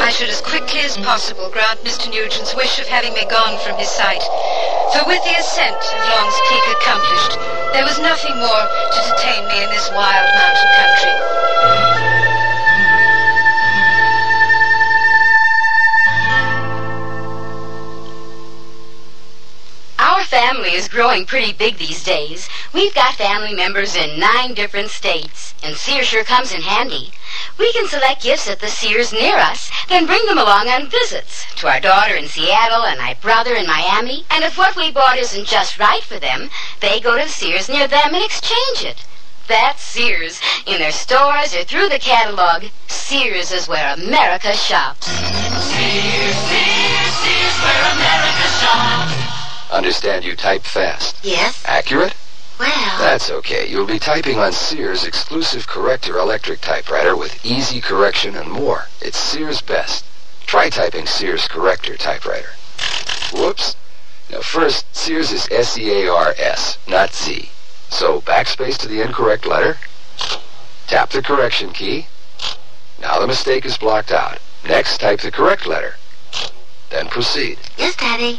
[0.00, 2.10] I should as quickly as possible grant Mr.
[2.10, 4.22] Nugent's wish of having me gone from his sight.
[4.92, 7.38] For with the ascent of Long's Peak accomplished,
[7.72, 11.59] there was nothing more to detain me in this wild mountain country.
[20.90, 22.48] Growing pretty big these days.
[22.74, 27.12] We've got family members in nine different states, and Sears sure comes in handy.
[27.58, 31.46] We can select gifts at the Sears near us, then bring them along on visits
[31.56, 34.24] to our daughter in Seattle and my brother in Miami.
[34.30, 36.50] And if what we bought isn't just right for them,
[36.80, 39.04] they go to Sears near them and exchange it.
[39.46, 40.40] That's Sears.
[40.66, 45.06] In their stores or through the catalog, Sears is where America shops.
[45.06, 49.19] Sears, Sears, Sears, where America shops.
[49.70, 51.16] Understand you type fast.
[51.22, 51.62] Yes?
[51.66, 52.14] Accurate?
[52.58, 52.98] Well.
[52.98, 53.66] That's okay.
[53.68, 58.86] You'll be typing on Sears' exclusive corrector electric typewriter with easy correction and more.
[59.00, 60.04] It's Sears' best.
[60.44, 62.50] Try typing Sears corrector typewriter.
[63.32, 63.76] Whoops.
[64.30, 67.48] Now first, Sears is S-E-A-R-S, not Z.
[67.88, 69.78] So backspace to the incorrect letter.
[70.86, 72.06] Tap the correction key.
[73.00, 74.38] Now the mistake is blocked out.
[74.66, 75.94] Next, type the correct letter.
[76.90, 77.58] Then proceed.
[77.78, 78.38] Yes, Daddy.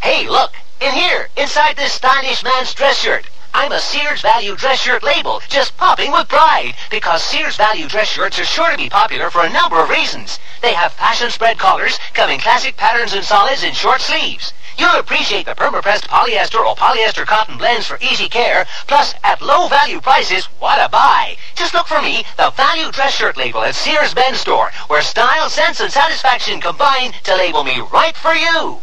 [0.00, 0.52] Hey, look!
[0.80, 1.28] In here!
[1.36, 3.26] Inside this stylish man's dress shirt!
[3.52, 8.08] I'm a Sears Value dress shirt label, just popping with pride, because Sears Value dress
[8.08, 10.38] shirts are sure to be popular for a number of reasons.
[10.62, 14.52] They have fashion spread collars, come in classic patterns and solids and short sleeves.
[14.78, 19.66] You'll appreciate the perma-pressed polyester or polyester cotton blends for easy care, plus at low
[19.66, 21.36] value prices, what a buy.
[21.56, 25.50] Just look for me, the Value dress shirt label at Sears Ben's store, where style,
[25.50, 28.80] sense, and satisfaction combine to label me right for you.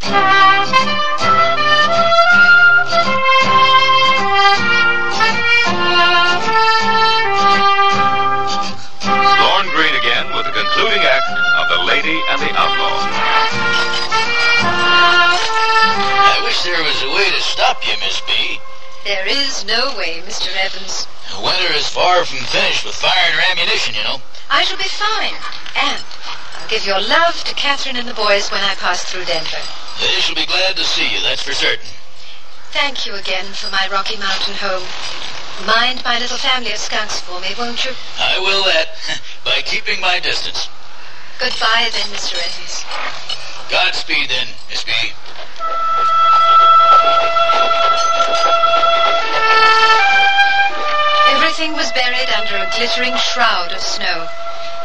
[0.00, 0.16] Lorne
[9.74, 12.96] Greene again with the concluding act of The Lady and the Outlaw.
[16.22, 18.58] I wish there was a way to stop you, Miss B.
[19.04, 20.48] There is no way, Mr.
[20.64, 21.06] Evans.
[21.30, 24.20] The winter is far from finished with firing or ammunition, you know.
[24.50, 25.34] I shall be fine.
[25.76, 26.29] And I'll
[26.70, 29.58] give your love to Catherine and the boys when I pass through Denver.
[29.98, 31.90] They shall be glad to see you, that's for certain.
[32.70, 34.86] Thank you again for my Rocky Mountain home.
[35.66, 37.90] Mind my little family of skunks for me, won't you?
[38.20, 38.94] I will that
[39.44, 40.68] by keeping my distance.
[41.40, 42.38] Goodbye then, Mr.
[42.38, 42.86] Evans.
[43.68, 44.92] Godspeed then, Miss B.
[51.34, 54.28] Everything was buried under a glittering shroud of snow.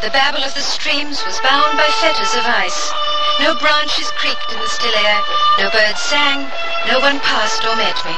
[0.05, 2.93] The babble of the streams was bound by fetters of ice.
[3.41, 5.19] No branches creaked in the still air,
[5.57, 6.45] no birds sang,
[6.85, 8.13] no one passed or met me.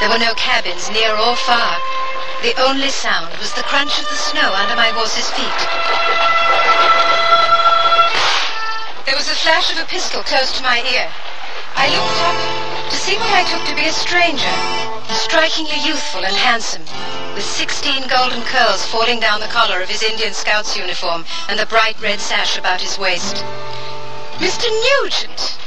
[0.00, 1.78] There were no cabins near or far.
[2.42, 5.60] The only sound was the crunch of the snow under my horse's feet.
[9.06, 11.06] There was a flash of a pistol close to my ear.
[11.78, 14.50] I looked up to see what I took to be a stranger,
[15.14, 16.82] strikingly youthful and handsome,
[17.34, 21.66] with sixteen golden curls falling down the collar of his Indian Scout's uniform and the
[21.66, 23.36] bright red sash about his waist.
[24.36, 24.68] Mr.
[24.68, 25.58] Nugent!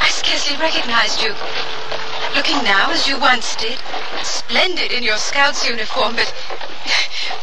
[0.00, 1.34] I scarcely recognized you.
[2.34, 3.78] Looking now as you once did,
[4.22, 6.32] splendid in your Scout's uniform, but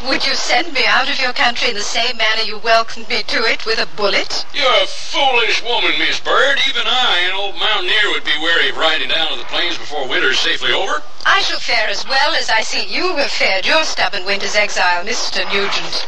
[0.06, 3.24] would you send me out of your country in the same manner you welcomed me
[3.24, 4.46] to it with a bullet?
[4.54, 6.60] You're a foolish woman, Miss Bird.
[6.68, 10.08] Even I, an old mountaineer, would be wary of riding down to the plains before
[10.08, 11.02] winter's safely over.
[11.26, 15.04] I shall fare as well as I see you have fared your stubborn winter's exile,
[15.04, 15.44] Mr.
[15.52, 16.06] Nugent.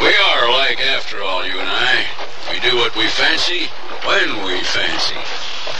[0.00, 2.06] We are alike after all, you and I.
[2.52, 3.66] We do what we fancy,
[4.04, 5.16] when we fancy.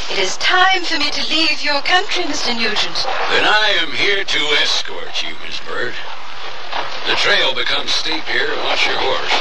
[0.08, 2.54] It is time for me to leave your country, Mr.
[2.54, 3.06] Nugent.
[3.30, 5.94] Then I am here to escort you, Miss Bird.
[7.06, 8.54] The trail becomes steep here.
[8.64, 9.32] Watch your horse.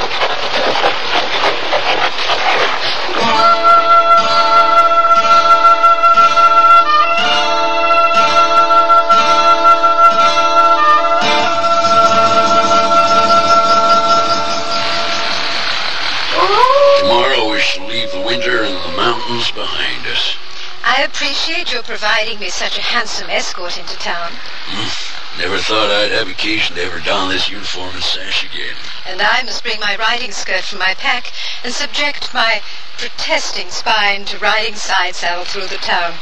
[21.06, 24.32] Appreciate your providing me such a handsome escort into town.
[24.66, 25.40] Hmm.
[25.40, 28.74] Never thought I'd have occasion to ever don this uniform and sash again.
[29.06, 31.32] And I must bring my riding skirt from my pack
[31.62, 32.60] and subject my
[32.98, 36.14] protesting spine to riding side saddle through the town.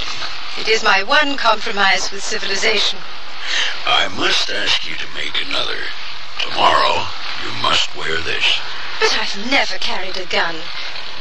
[0.61, 2.99] It is my one compromise with civilization.
[3.87, 5.81] I must ask you to make another.
[6.41, 7.09] Tomorrow,
[7.43, 8.61] you must wear this.
[9.01, 10.57] But I've never carried a gun.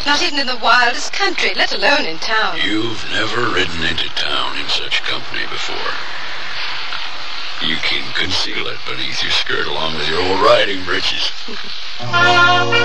[0.06, 2.58] Not even in the wildest country, let alone in town.
[2.58, 5.94] You've never ridden into town in such company before.
[7.66, 11.32] You can conceal it beneath your skirt along with your old riding breeches.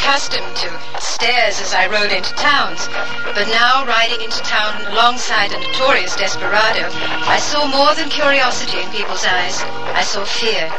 [0.00, 2.88] accustomed to stares as I rode into towns,
[3.36, 6.88] but now riding into town alongside a notorious desperado,
[7.28, 9.60] I saw more than curiosity in people's eyes.
[9.92, 10.72] I saw fear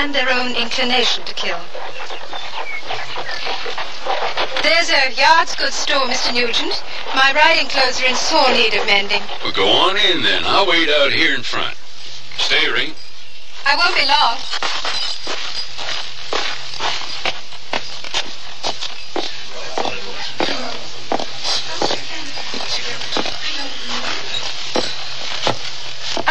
[0.00, 1.60] and their own inclination to kill.
[4.64, 6.32] There's a yard's goods store, Mr.
[6.32, 6.82] Nugent.
[7.14, 9.20] My riding clothes are in sore need of mending.
[9.44, 10.44] Well, go on in then.
[10.46, 11.76] I'll wait out here in front.
[12.38, 12.94] Stay, Ring.
[13.66, 14.38] I won't be long.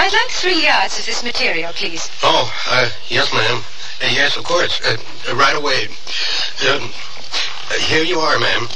[0.03, 2.09] I'd like three yards of this material, please.
[2.23, 3.61] Oh, uh, yes, ma'am.
[4.01, 4.81] Uh, yes, of course.
[4.81, 4.97] Uh,
[5.29, 5.85] uh, right away.
[6.65, 6.89] Um,
[7.69, 8.67] uh, here you are, ma'am.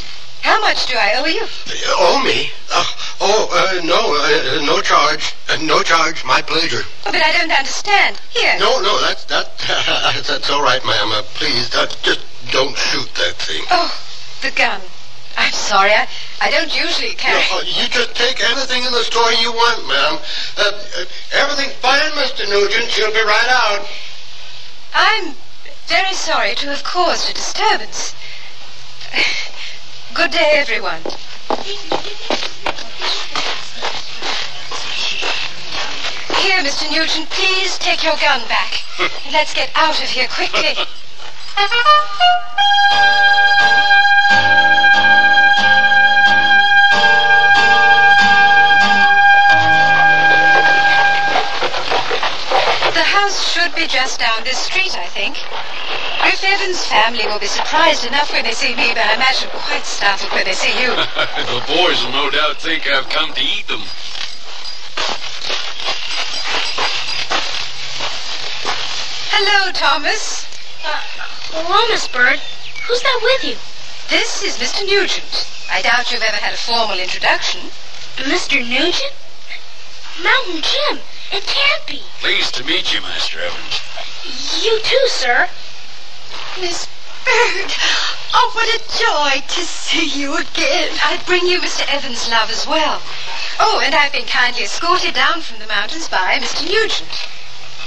[0.44, 1.42] How much do I owe you?
[1.42, 2.52] Uh, owe me?
[2.72, 2.86] Uh,
[3.20, 3.98] oh, uh, no,
[4.64, 5.34] no charge.
[5.50, 6.24] Uh, no charge.
[6.24, 6.84] My pleasure.
[7.08, 8.22] Oh, but I don't understand.
[8.30, 8.56] Here.
[8.60, 9.58] No, no, that's that.
[10.28, 11.10] that's all right, ma'am.
[11.10, 13.64] Uh, please, just don't shoot that thing.
[13.72, 13.90] Oh,
[14.44, 14.82] the gun.
[15.38, 15.92] I'm sorry.
[15.92, 16.08] I,
[16.42, 17.42] I don't usually carry.
[17.52, 20.20] No, uh, you just take anything in the store you want, ma'am.
[20.58, 22.50] Uh, uh, everything's fine, Mr.
[22.50, 22.90] Nugent.
[22.90, 23.88] She'll be right out.
[24.94, 25.36] I'm
[25.88, 28.16] very sorry to have caused a disturbance.
[30.14, 31.02] Good day, everyone.
[36.40, 36.90] Here, Mr.
[36.92, 38.80] Nugent, please take your gun back.
[39.32, 40.76] Let's get out of here quickly.
[54.06, 55.34] Just down this street, I think.
[56.22, 59.84] Griff Evans' family will be surprised enough when they see me, but I imagine quite
[59.84, 60.94] startled when they see you.
[61.50, 63.82] the boys will no doubt think I've come to eat them.
[69.34, 70.46] Hello, Thomas.
[70.86, 71.02] Uh,
[71.58, 72.38] hello, Miss Bird.
[72.86, 73.58] Who's that with you?
[74.14, 74.86] This is Mr.
[74.86, 75.50] Nugent.
[75.74, 77.62] I doubt you've ever had a formal introduction.
[78.22, 78.62] Mr.
[78.62, 79.18] Nugent?
[80.22, 81.02] Mountain Jim.
[81.32, 82.04] It can't be.
[82.22, 83.85] Pleased to meet you, Master Evans.
[84.26, 85.50] You too, sir.
[86.60, 86.88] Miss
[87.26, 87.74] Bird.
[88.34, 90.98] Oh, what a joy to see you again.
[91.04, 91.88] I bring you Mr.
[91.88, 93.02] Evans' love as well.
[93.60, 96.66] Oh, and I've been kindly escorted down from the mountains by Mr.
[96.68, 97.28] Nugent.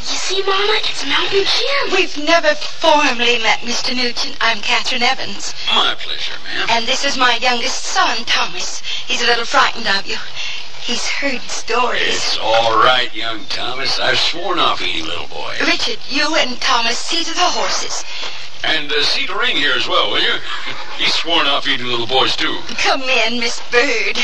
[0.09, 1.93] You see, Mama, it's Mountain Jim.
[1.93, 3.95] We've never formally met, Mr.
[3.95, 4.36] Nugent.
[4.41, 5.55] I'm Catherine Evans.
[5.66, 6.66] My pleasure, ma'am.
[6.70, 8.80] And this is my youngest son, Thomas.
[8.80, 10.16] He's a little frightened of you.
[10.89, 12.16] He's heard stories.
[12.16, 14.01] It's all right, young Thomas.
[14.01, 15.55] I've sworn off eating little boy.
[15.61, 18.07] Richard, you and Thomas see to the horses.
[18.64, 20.32] And uh, see the ring here as well, will you?
[20.97, 22.57] He's sworn off eating little boys, too.
[22.78, 24.16] Come in, Miss Bird.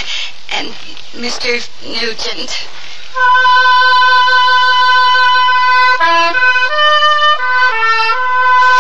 [0.57, 0.69] And
[1.13, 1.61] Mr.
[1.85, 2.49] Nugent.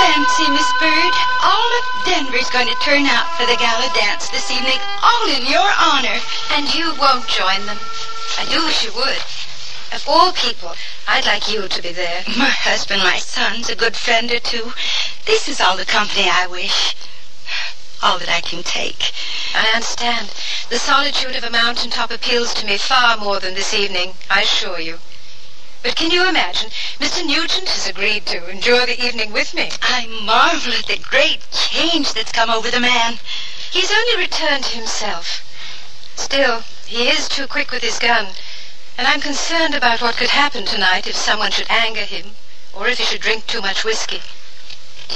[0.00, 1.33] Fancy, Miss Bird.
[1.44, 5.44] All of Denver's going to turn out for the gala dance this evening, all in
[5.44, 6.16] your honor.
[6.56, 7.76] And you won't join them.
[8.40, 9.20] I do wish you would.
[9.92, 10.72] Of all people,
[11.06, 12.24] I'd like you to be there.
[12.38, 14.72] My husband, my son's a good friend or two.
[15.26, 16.96] This is all the company I wish.
[18.02, 19.12] All that I can take.
[19.54, 20.32] I understand.
[20.70, 24.80] The solitude of a mountaintop appeals to me far more than this evening, I assure
[24.80, 24.98] you.
[25.84, 26.70] But can you imagine?
[26.98, 27.22] Mr.
[27.26, 29.70] Nugent has agreed to enjoy the evening with me.
[29.82, 33.18] I marvel at the great change that's come over the man.
[33.70, 35.44] He's only returned to himself.
[36.16, 38.28] Still, he is too quick with his gun,
[38.96, 42.34] and I'm concerned about what could happen tonight if someone should anger him,
[42.72, 44.22] or if he should drink too much whiskey.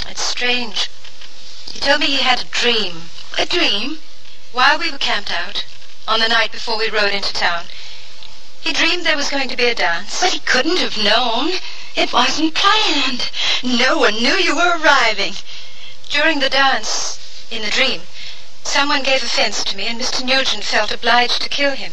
[0.07, 0.91] It's strange.
[1.73, 3.09] He told me he had a dream.
[3.39, 4.01] A dream?
[4.53, 5.65] While we were camped out,
[6.07, 7.65] on the night before we rode into town,
[8.61, 10.21] he dreamed there was going to be a dance.
[10.21, 11.53] But he couldn't have known.
[11.97, 13.31] It wasn't planned.
[13.63, 15.35] No one knew you were arriving.
[16.11, 17.19] During the dance,
[17.51, 18.03] in the dream,
[18.65, 20.25] someone gave offense to me, and Mr.
[20.25, 21.93] Nugent felt obliged to kill him.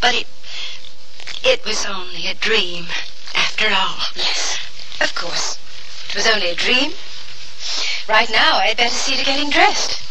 [0.00, 0.26] But it,
[1.42, 2.88] it was only a dream,
[3.34, 3.98] after all.
[4.14, 4.58] Yes,
[5.00, 5.58] of course.
[6.08, 6.92] It was only a dream.
[8.08, 10.02] Right now, I'd better see to getting dressed.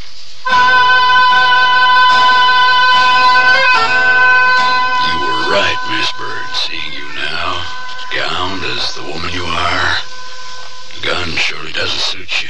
[5.51, 7.65] Right, Miss Bird, seeing you now,
[8.15, 9.97] gowned as the woman you are.
[10.95, 12.47] The gun surely doesn't suit you.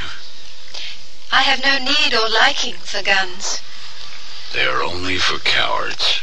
[1.32, 3.60] I have no need or liking for guns.
[4.52, 6.20] They're only for cowards.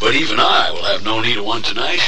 [0.00, 2.00] But even I will have no need of one tonight.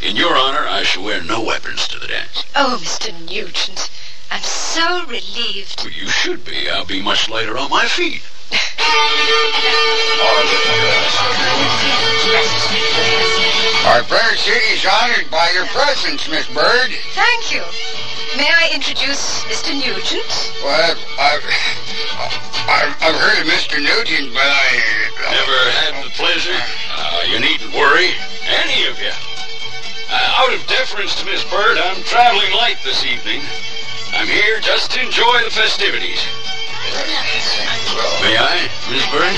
[0.00, 2.44] In your honor, I shall wear no weapons to the dance.
[2.56, 3.12] Oh, Mr.
[3.28, 3.90] Nugent,
[4.30, 5.84] I'm so relieved.
[5.84, 6.70] Well, you should be.
[6.70, 8.22] I'll be much lighter on my feet.
[13.84, 16.90] Our fair city is honored by your presence, Miss Bird.
[17.12, 17.62] Thank you.
[18.36, 19.70] May I introduce Mr.
[19.70, 20.52] Nugent?
[20.64, 21.44] Well, I've,
[22.66, 23.78] I've, I've heard of Mr.
[23.78, 25.14] Nugent, but I...
[25.30, 26.58] Never had the pleasure.
[26.90, 28.10] Uh, you needn't worry.
[28.64, 29.12] Any of you.
[30.10, 33.42] Uh, out of deference to Miss Bird, I'm traveling light this evening.
[34.12, 36.20] I'm here just to enjoy the festivities.
[38.22, 39.34] May I, Miss Bird?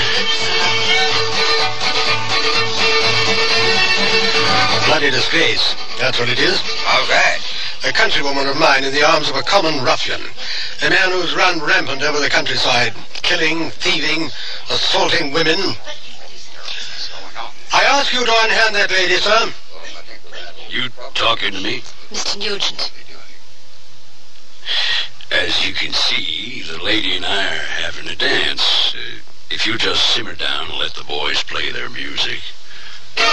[4.87, 5.75] Bloody disgrace.
[5.99, 6.61] That's what it is.
[6.85, 7.39] How's that?
[7.85, 10.21] A countrywoman of mine in the arms of a common ruffian.
[10.81, 14.29] A man who's run rampant over the countryside, killing, thieving,
[14.69, 15.59] assaulting women.
[17.73, 19.53] I ask you to unhand that lady, sir.
[20.69, 21.81] You talking to me?
[22.09, 22.37] Mr.
[22.39, 22.91] Nugent.
[25.31, 28.95] As you can see, the lady and I are having a dance.
[28.95, 29.19] Uh,
[29.51, 32.39] if you just simmer down and let the boys play their music.
[33.17, 33.25] Shall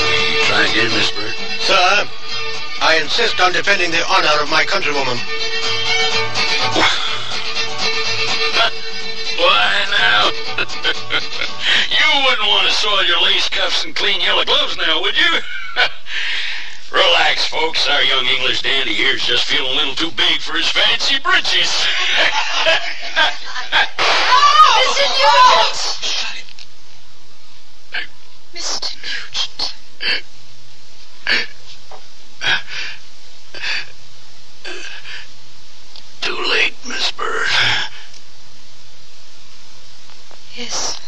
[0.00, 1.34] we try again, Miss Bird?
[1.60, 2.08] Sir,
[2.80, 5.18] I insist on defending the honor of my countrywoman.
[9.36, 10.30] Why now?
[12.00, 15.40] you wouldn't want to soil your lace cuffs and clean yellow gloves now, would you?
[16.94, 17.88] Relax, folks.
[17.88, 21.66] Our young English dandy here's just feeling a little too big for his fancy britches.
[24.78, 25.08] Mr.
[25.18, 26.44] Nugent!
[28.54, 28.94] Mr.
[29.02, 29.74] Nugent.
[36.20, 37.48] Too late, Miss Bird.
[40.54, 41.00] Yes.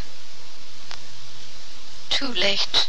[2.10, 2.88] Too late.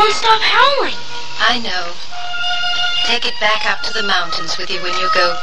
[0.00, 0.96] Won't stop howling.
[1.44, 1.92] I know.
[3.04, 5.36] Take it back up to the mountains with you when you go.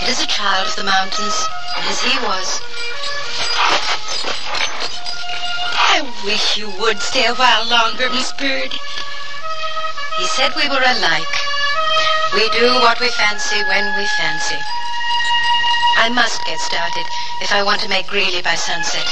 [0.00, 1.36] It is a child of the mountains,
[1.84, 2.64] as he was.
[5.92, 8.72] I wish you would stay a while longer, Miss Bird.
[10.16, 11.36] He said we were alike.
[12.32, 14.56] We do what we fancy when we fancy.
[16.00, 17.04] I must get started
[17.44, 19.04] if I want to make Greeley by sunset.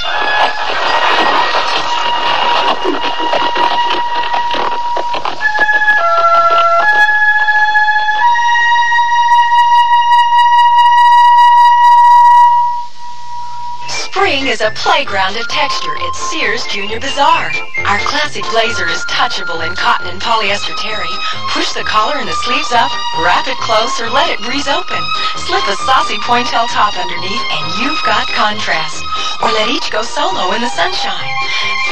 [14.49, 17.53] Is a playground of texture at Sears Junior Bazaar.
[17.85, 21.13] Our classic blazer is touchable in cotton and polyester terry.
[21.53, 22.89] Push the collar and the sleeves up,
[23.21, 25.05] wrap it close, or let it breeze open.
[25.45, 29.05] Slip a saucy pointelle top underneath, and you've got contrast.
[29.45, 31.35] Or let each go solo in the sunshine.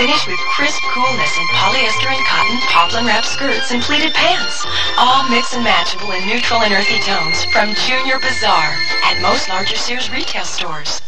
[0.00, 4.64] Finish with crisp coolness in polyester and cotton, poplin wrap skirts, and pleated pants.
[4.96, 9.76] All mix and matchable in neutral and earthy tones from Junior Bazaar at most larger
[9.76, 11.04] Sears retail stores.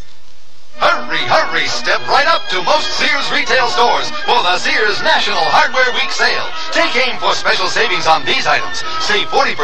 [1.09, 5.89] Hurry, hurry, step right up to most Sears retail stores for the Sears National Hardware
[5.97, 6.45] Week sale.
[6.69, 8.85] Take aim for special savings on these items.
[9.01, 9.57] Save 40%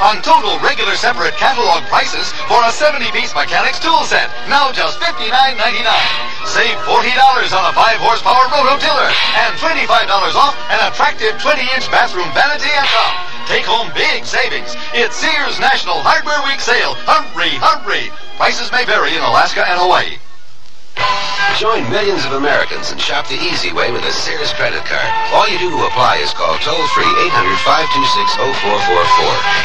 [0.00, 4.32] on total regular separate catalog prices for a 70-piece mechanics tool set.
[4.48, 5.84] Now just $59.99.
[6.48, 9.12] Save $40 on a 5-horsepower rototiller
[9.44, 9.92] and $25
[10.32, 12.88] off an attractive 20-inch bathroom vanity and.
[13.44, 14.72] Take home big savings.
[14.96, 16.96] It's Sears National Hardware Week sale.
[17.04, 18.08] Hurry, hurry.
[18.40, 20.16] Prices may vary in Alaska and Hawaii.
[21.56, 25.08] Join millions of Americans and shop the easy way with a Sears credit card.
[25.32, 27.08] All you do to apply is call toll-free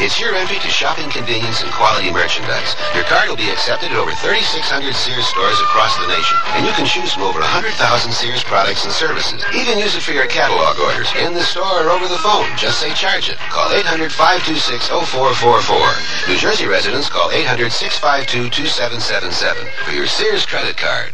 [0.00, 2.72] It's your entry to shopping convenience and quality merchandise.
[2.96, 6.40] Your card will be accepted at over 3,600 Sears stores across the nation.
[6.56, 7.76] And you can choose from over 100,000
[8.08, 9.44] Sears products and services.
[9.52, 12.48] Even use it for your catalog orders in the store or over the phone.
[12.56, 13.36] Just say charge it.
[13.52, 16.24] Call 800-526-0444.
[16.24, 21.12] New Jersey residents call 800-652-2777 for your Sears credit card.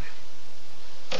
[1.10, 1.16] The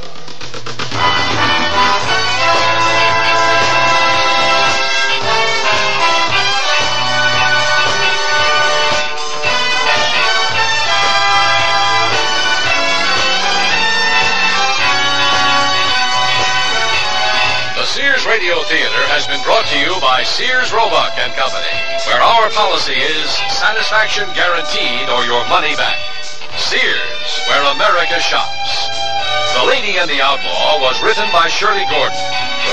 [17.86, 21.64] Sears Radio Theater has been brought to you by Sears Roebuck and Company,
[22.06, 25.96] where our policy is satisfaction guaranteed or your money back.
[26.58, 28.87] Sears, where America shops.
[29.56, 32.20] The Lady and the Outlaw was written by Shirley Gordon,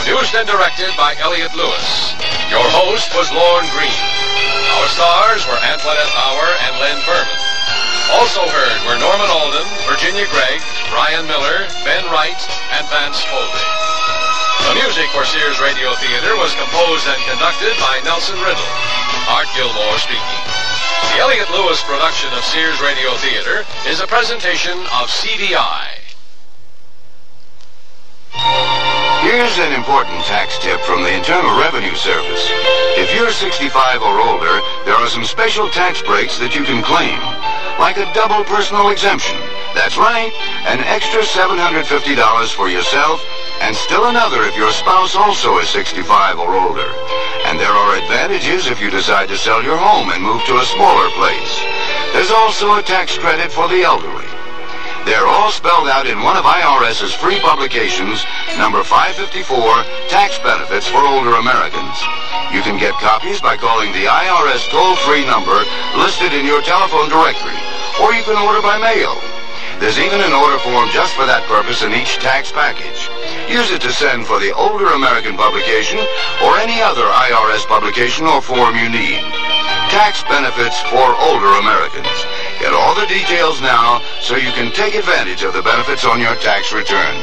[0.01, 1.87] produced and directed by Elliot Lewis.
[2.51, 4.05] Your host was Lorne Greene.
[4.75, 7.41] Our stars were Antoinette Bower and Len Birman.
[8.19, 10.61] Also heard were Norman Alden, Virginia Gregg,
[10.91, 12.37] Brian Miller, Ben Wright,
[12.75, 13.65] and Vance Foley.
[14.69, 18.71] The music for Sears Radio Theater was composed and conducted by Nelson Riddle.
[19.29, 20.43] Art Gilmore speaking.
[21.13, 26.04] The Elliot Lewis production of Sears Radio Theater is a presentation of CVI.
[29.25, 32.45] Here's an important tax tip from the Internal Revenue Service.
[32.93, 37.17] If you're 65 or older, there are some special tax breaks that you can claim,
[37.81, 39.41] like a double personal exemption.
[39.73, 40.29] That's right,
[40.69, 43.19] an extra $750 for yourself,
[43.61, 46.91] and still another if your spouse also is 65 or older.
[47.49, 50.69] And there are advantages if you decide to sell your home and move to a
[50.77, 51.53] smaller place.
[52.13, 54.34] There's also a tax credit for the elderly.
[55.05, 58.25] They're all spelled out in one of IRS's free publications,
[58.57, 59.45] number 554,
[60.09, 61.93] Tax Benefits for Older Americans.
[62.49, 65.61] You can get copies by calling the IRS toll-free number
[66.01, 67.53] listed in your telephone directory,
[68.01, 69.13] or you can order by mail.
[69.77, 73.05] There's even an order form just for that purpose in each tax package.
[73.45, 76.01] Use it to send for the Older American publication
[76.41, 79.21] or any other IRS publication or form you need.
[79.93, 82.09] Tax benefits for older Americans.
[82.59, 86.35] Get all the details now so you can take advantage of the benefits on your
[86.35, 87.15] tax return.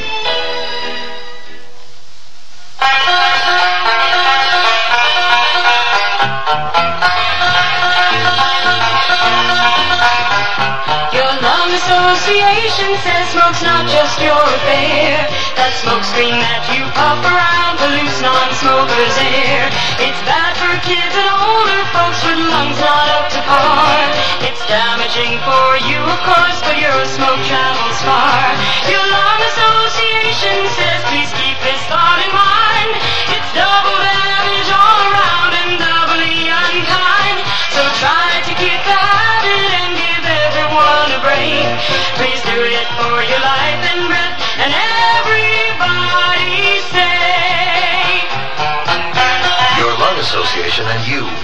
[11.83, 15.19] Association says smoke's not just your affair.
[15.59, 19.67] That smoke screen that you puff around pollutes non-smokers' air.
[19.99, 23.99] It's bad for kids and older folks with lungs not up to par.
[24.47, 28.47] It's damaging for you, of course, but your smoke travels far.
[28.87, 32.52] Your lung association says please keep this thought in mind.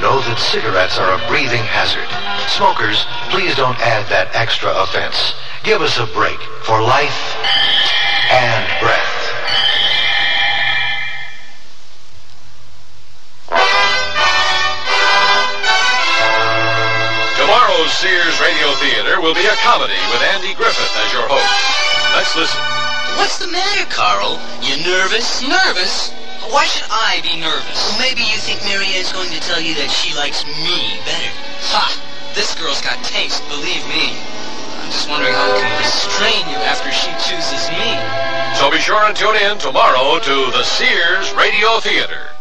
[0.01, 2.07] Know that cigarettes are a breathing hazard.
[2.47, 5.35] Smokers, please don't add that extra offense.
[5.65, 7.35] Give us a break for life
[8.31, 9.19] and breath.
[17.39, 21.55] Tomorrow's Sears Radio Theater will be a comedy with Andy Griffith as your host.
[22.15, 22.61] Let's listen.
[23.19, 24.39] What's the matter, Carl?
[24.63, 25.43] You nervous?
[25.43, 26.18] Nervous?
[26.51, 27.77] Why should I be nervous?
[27.93, 31.33] Well, maybe you think Marianne's going to tell you that she likes me better.
[31.77, 31.93] Ha!
[32.35, 34.17] This girl's got taste, believe me.
[34.81, 37.93] I'm just wondering how I can restrain you after she chooses me.
[38.57, 42.38] So be sure and tune in tomorrow to the Sears Radio Theater.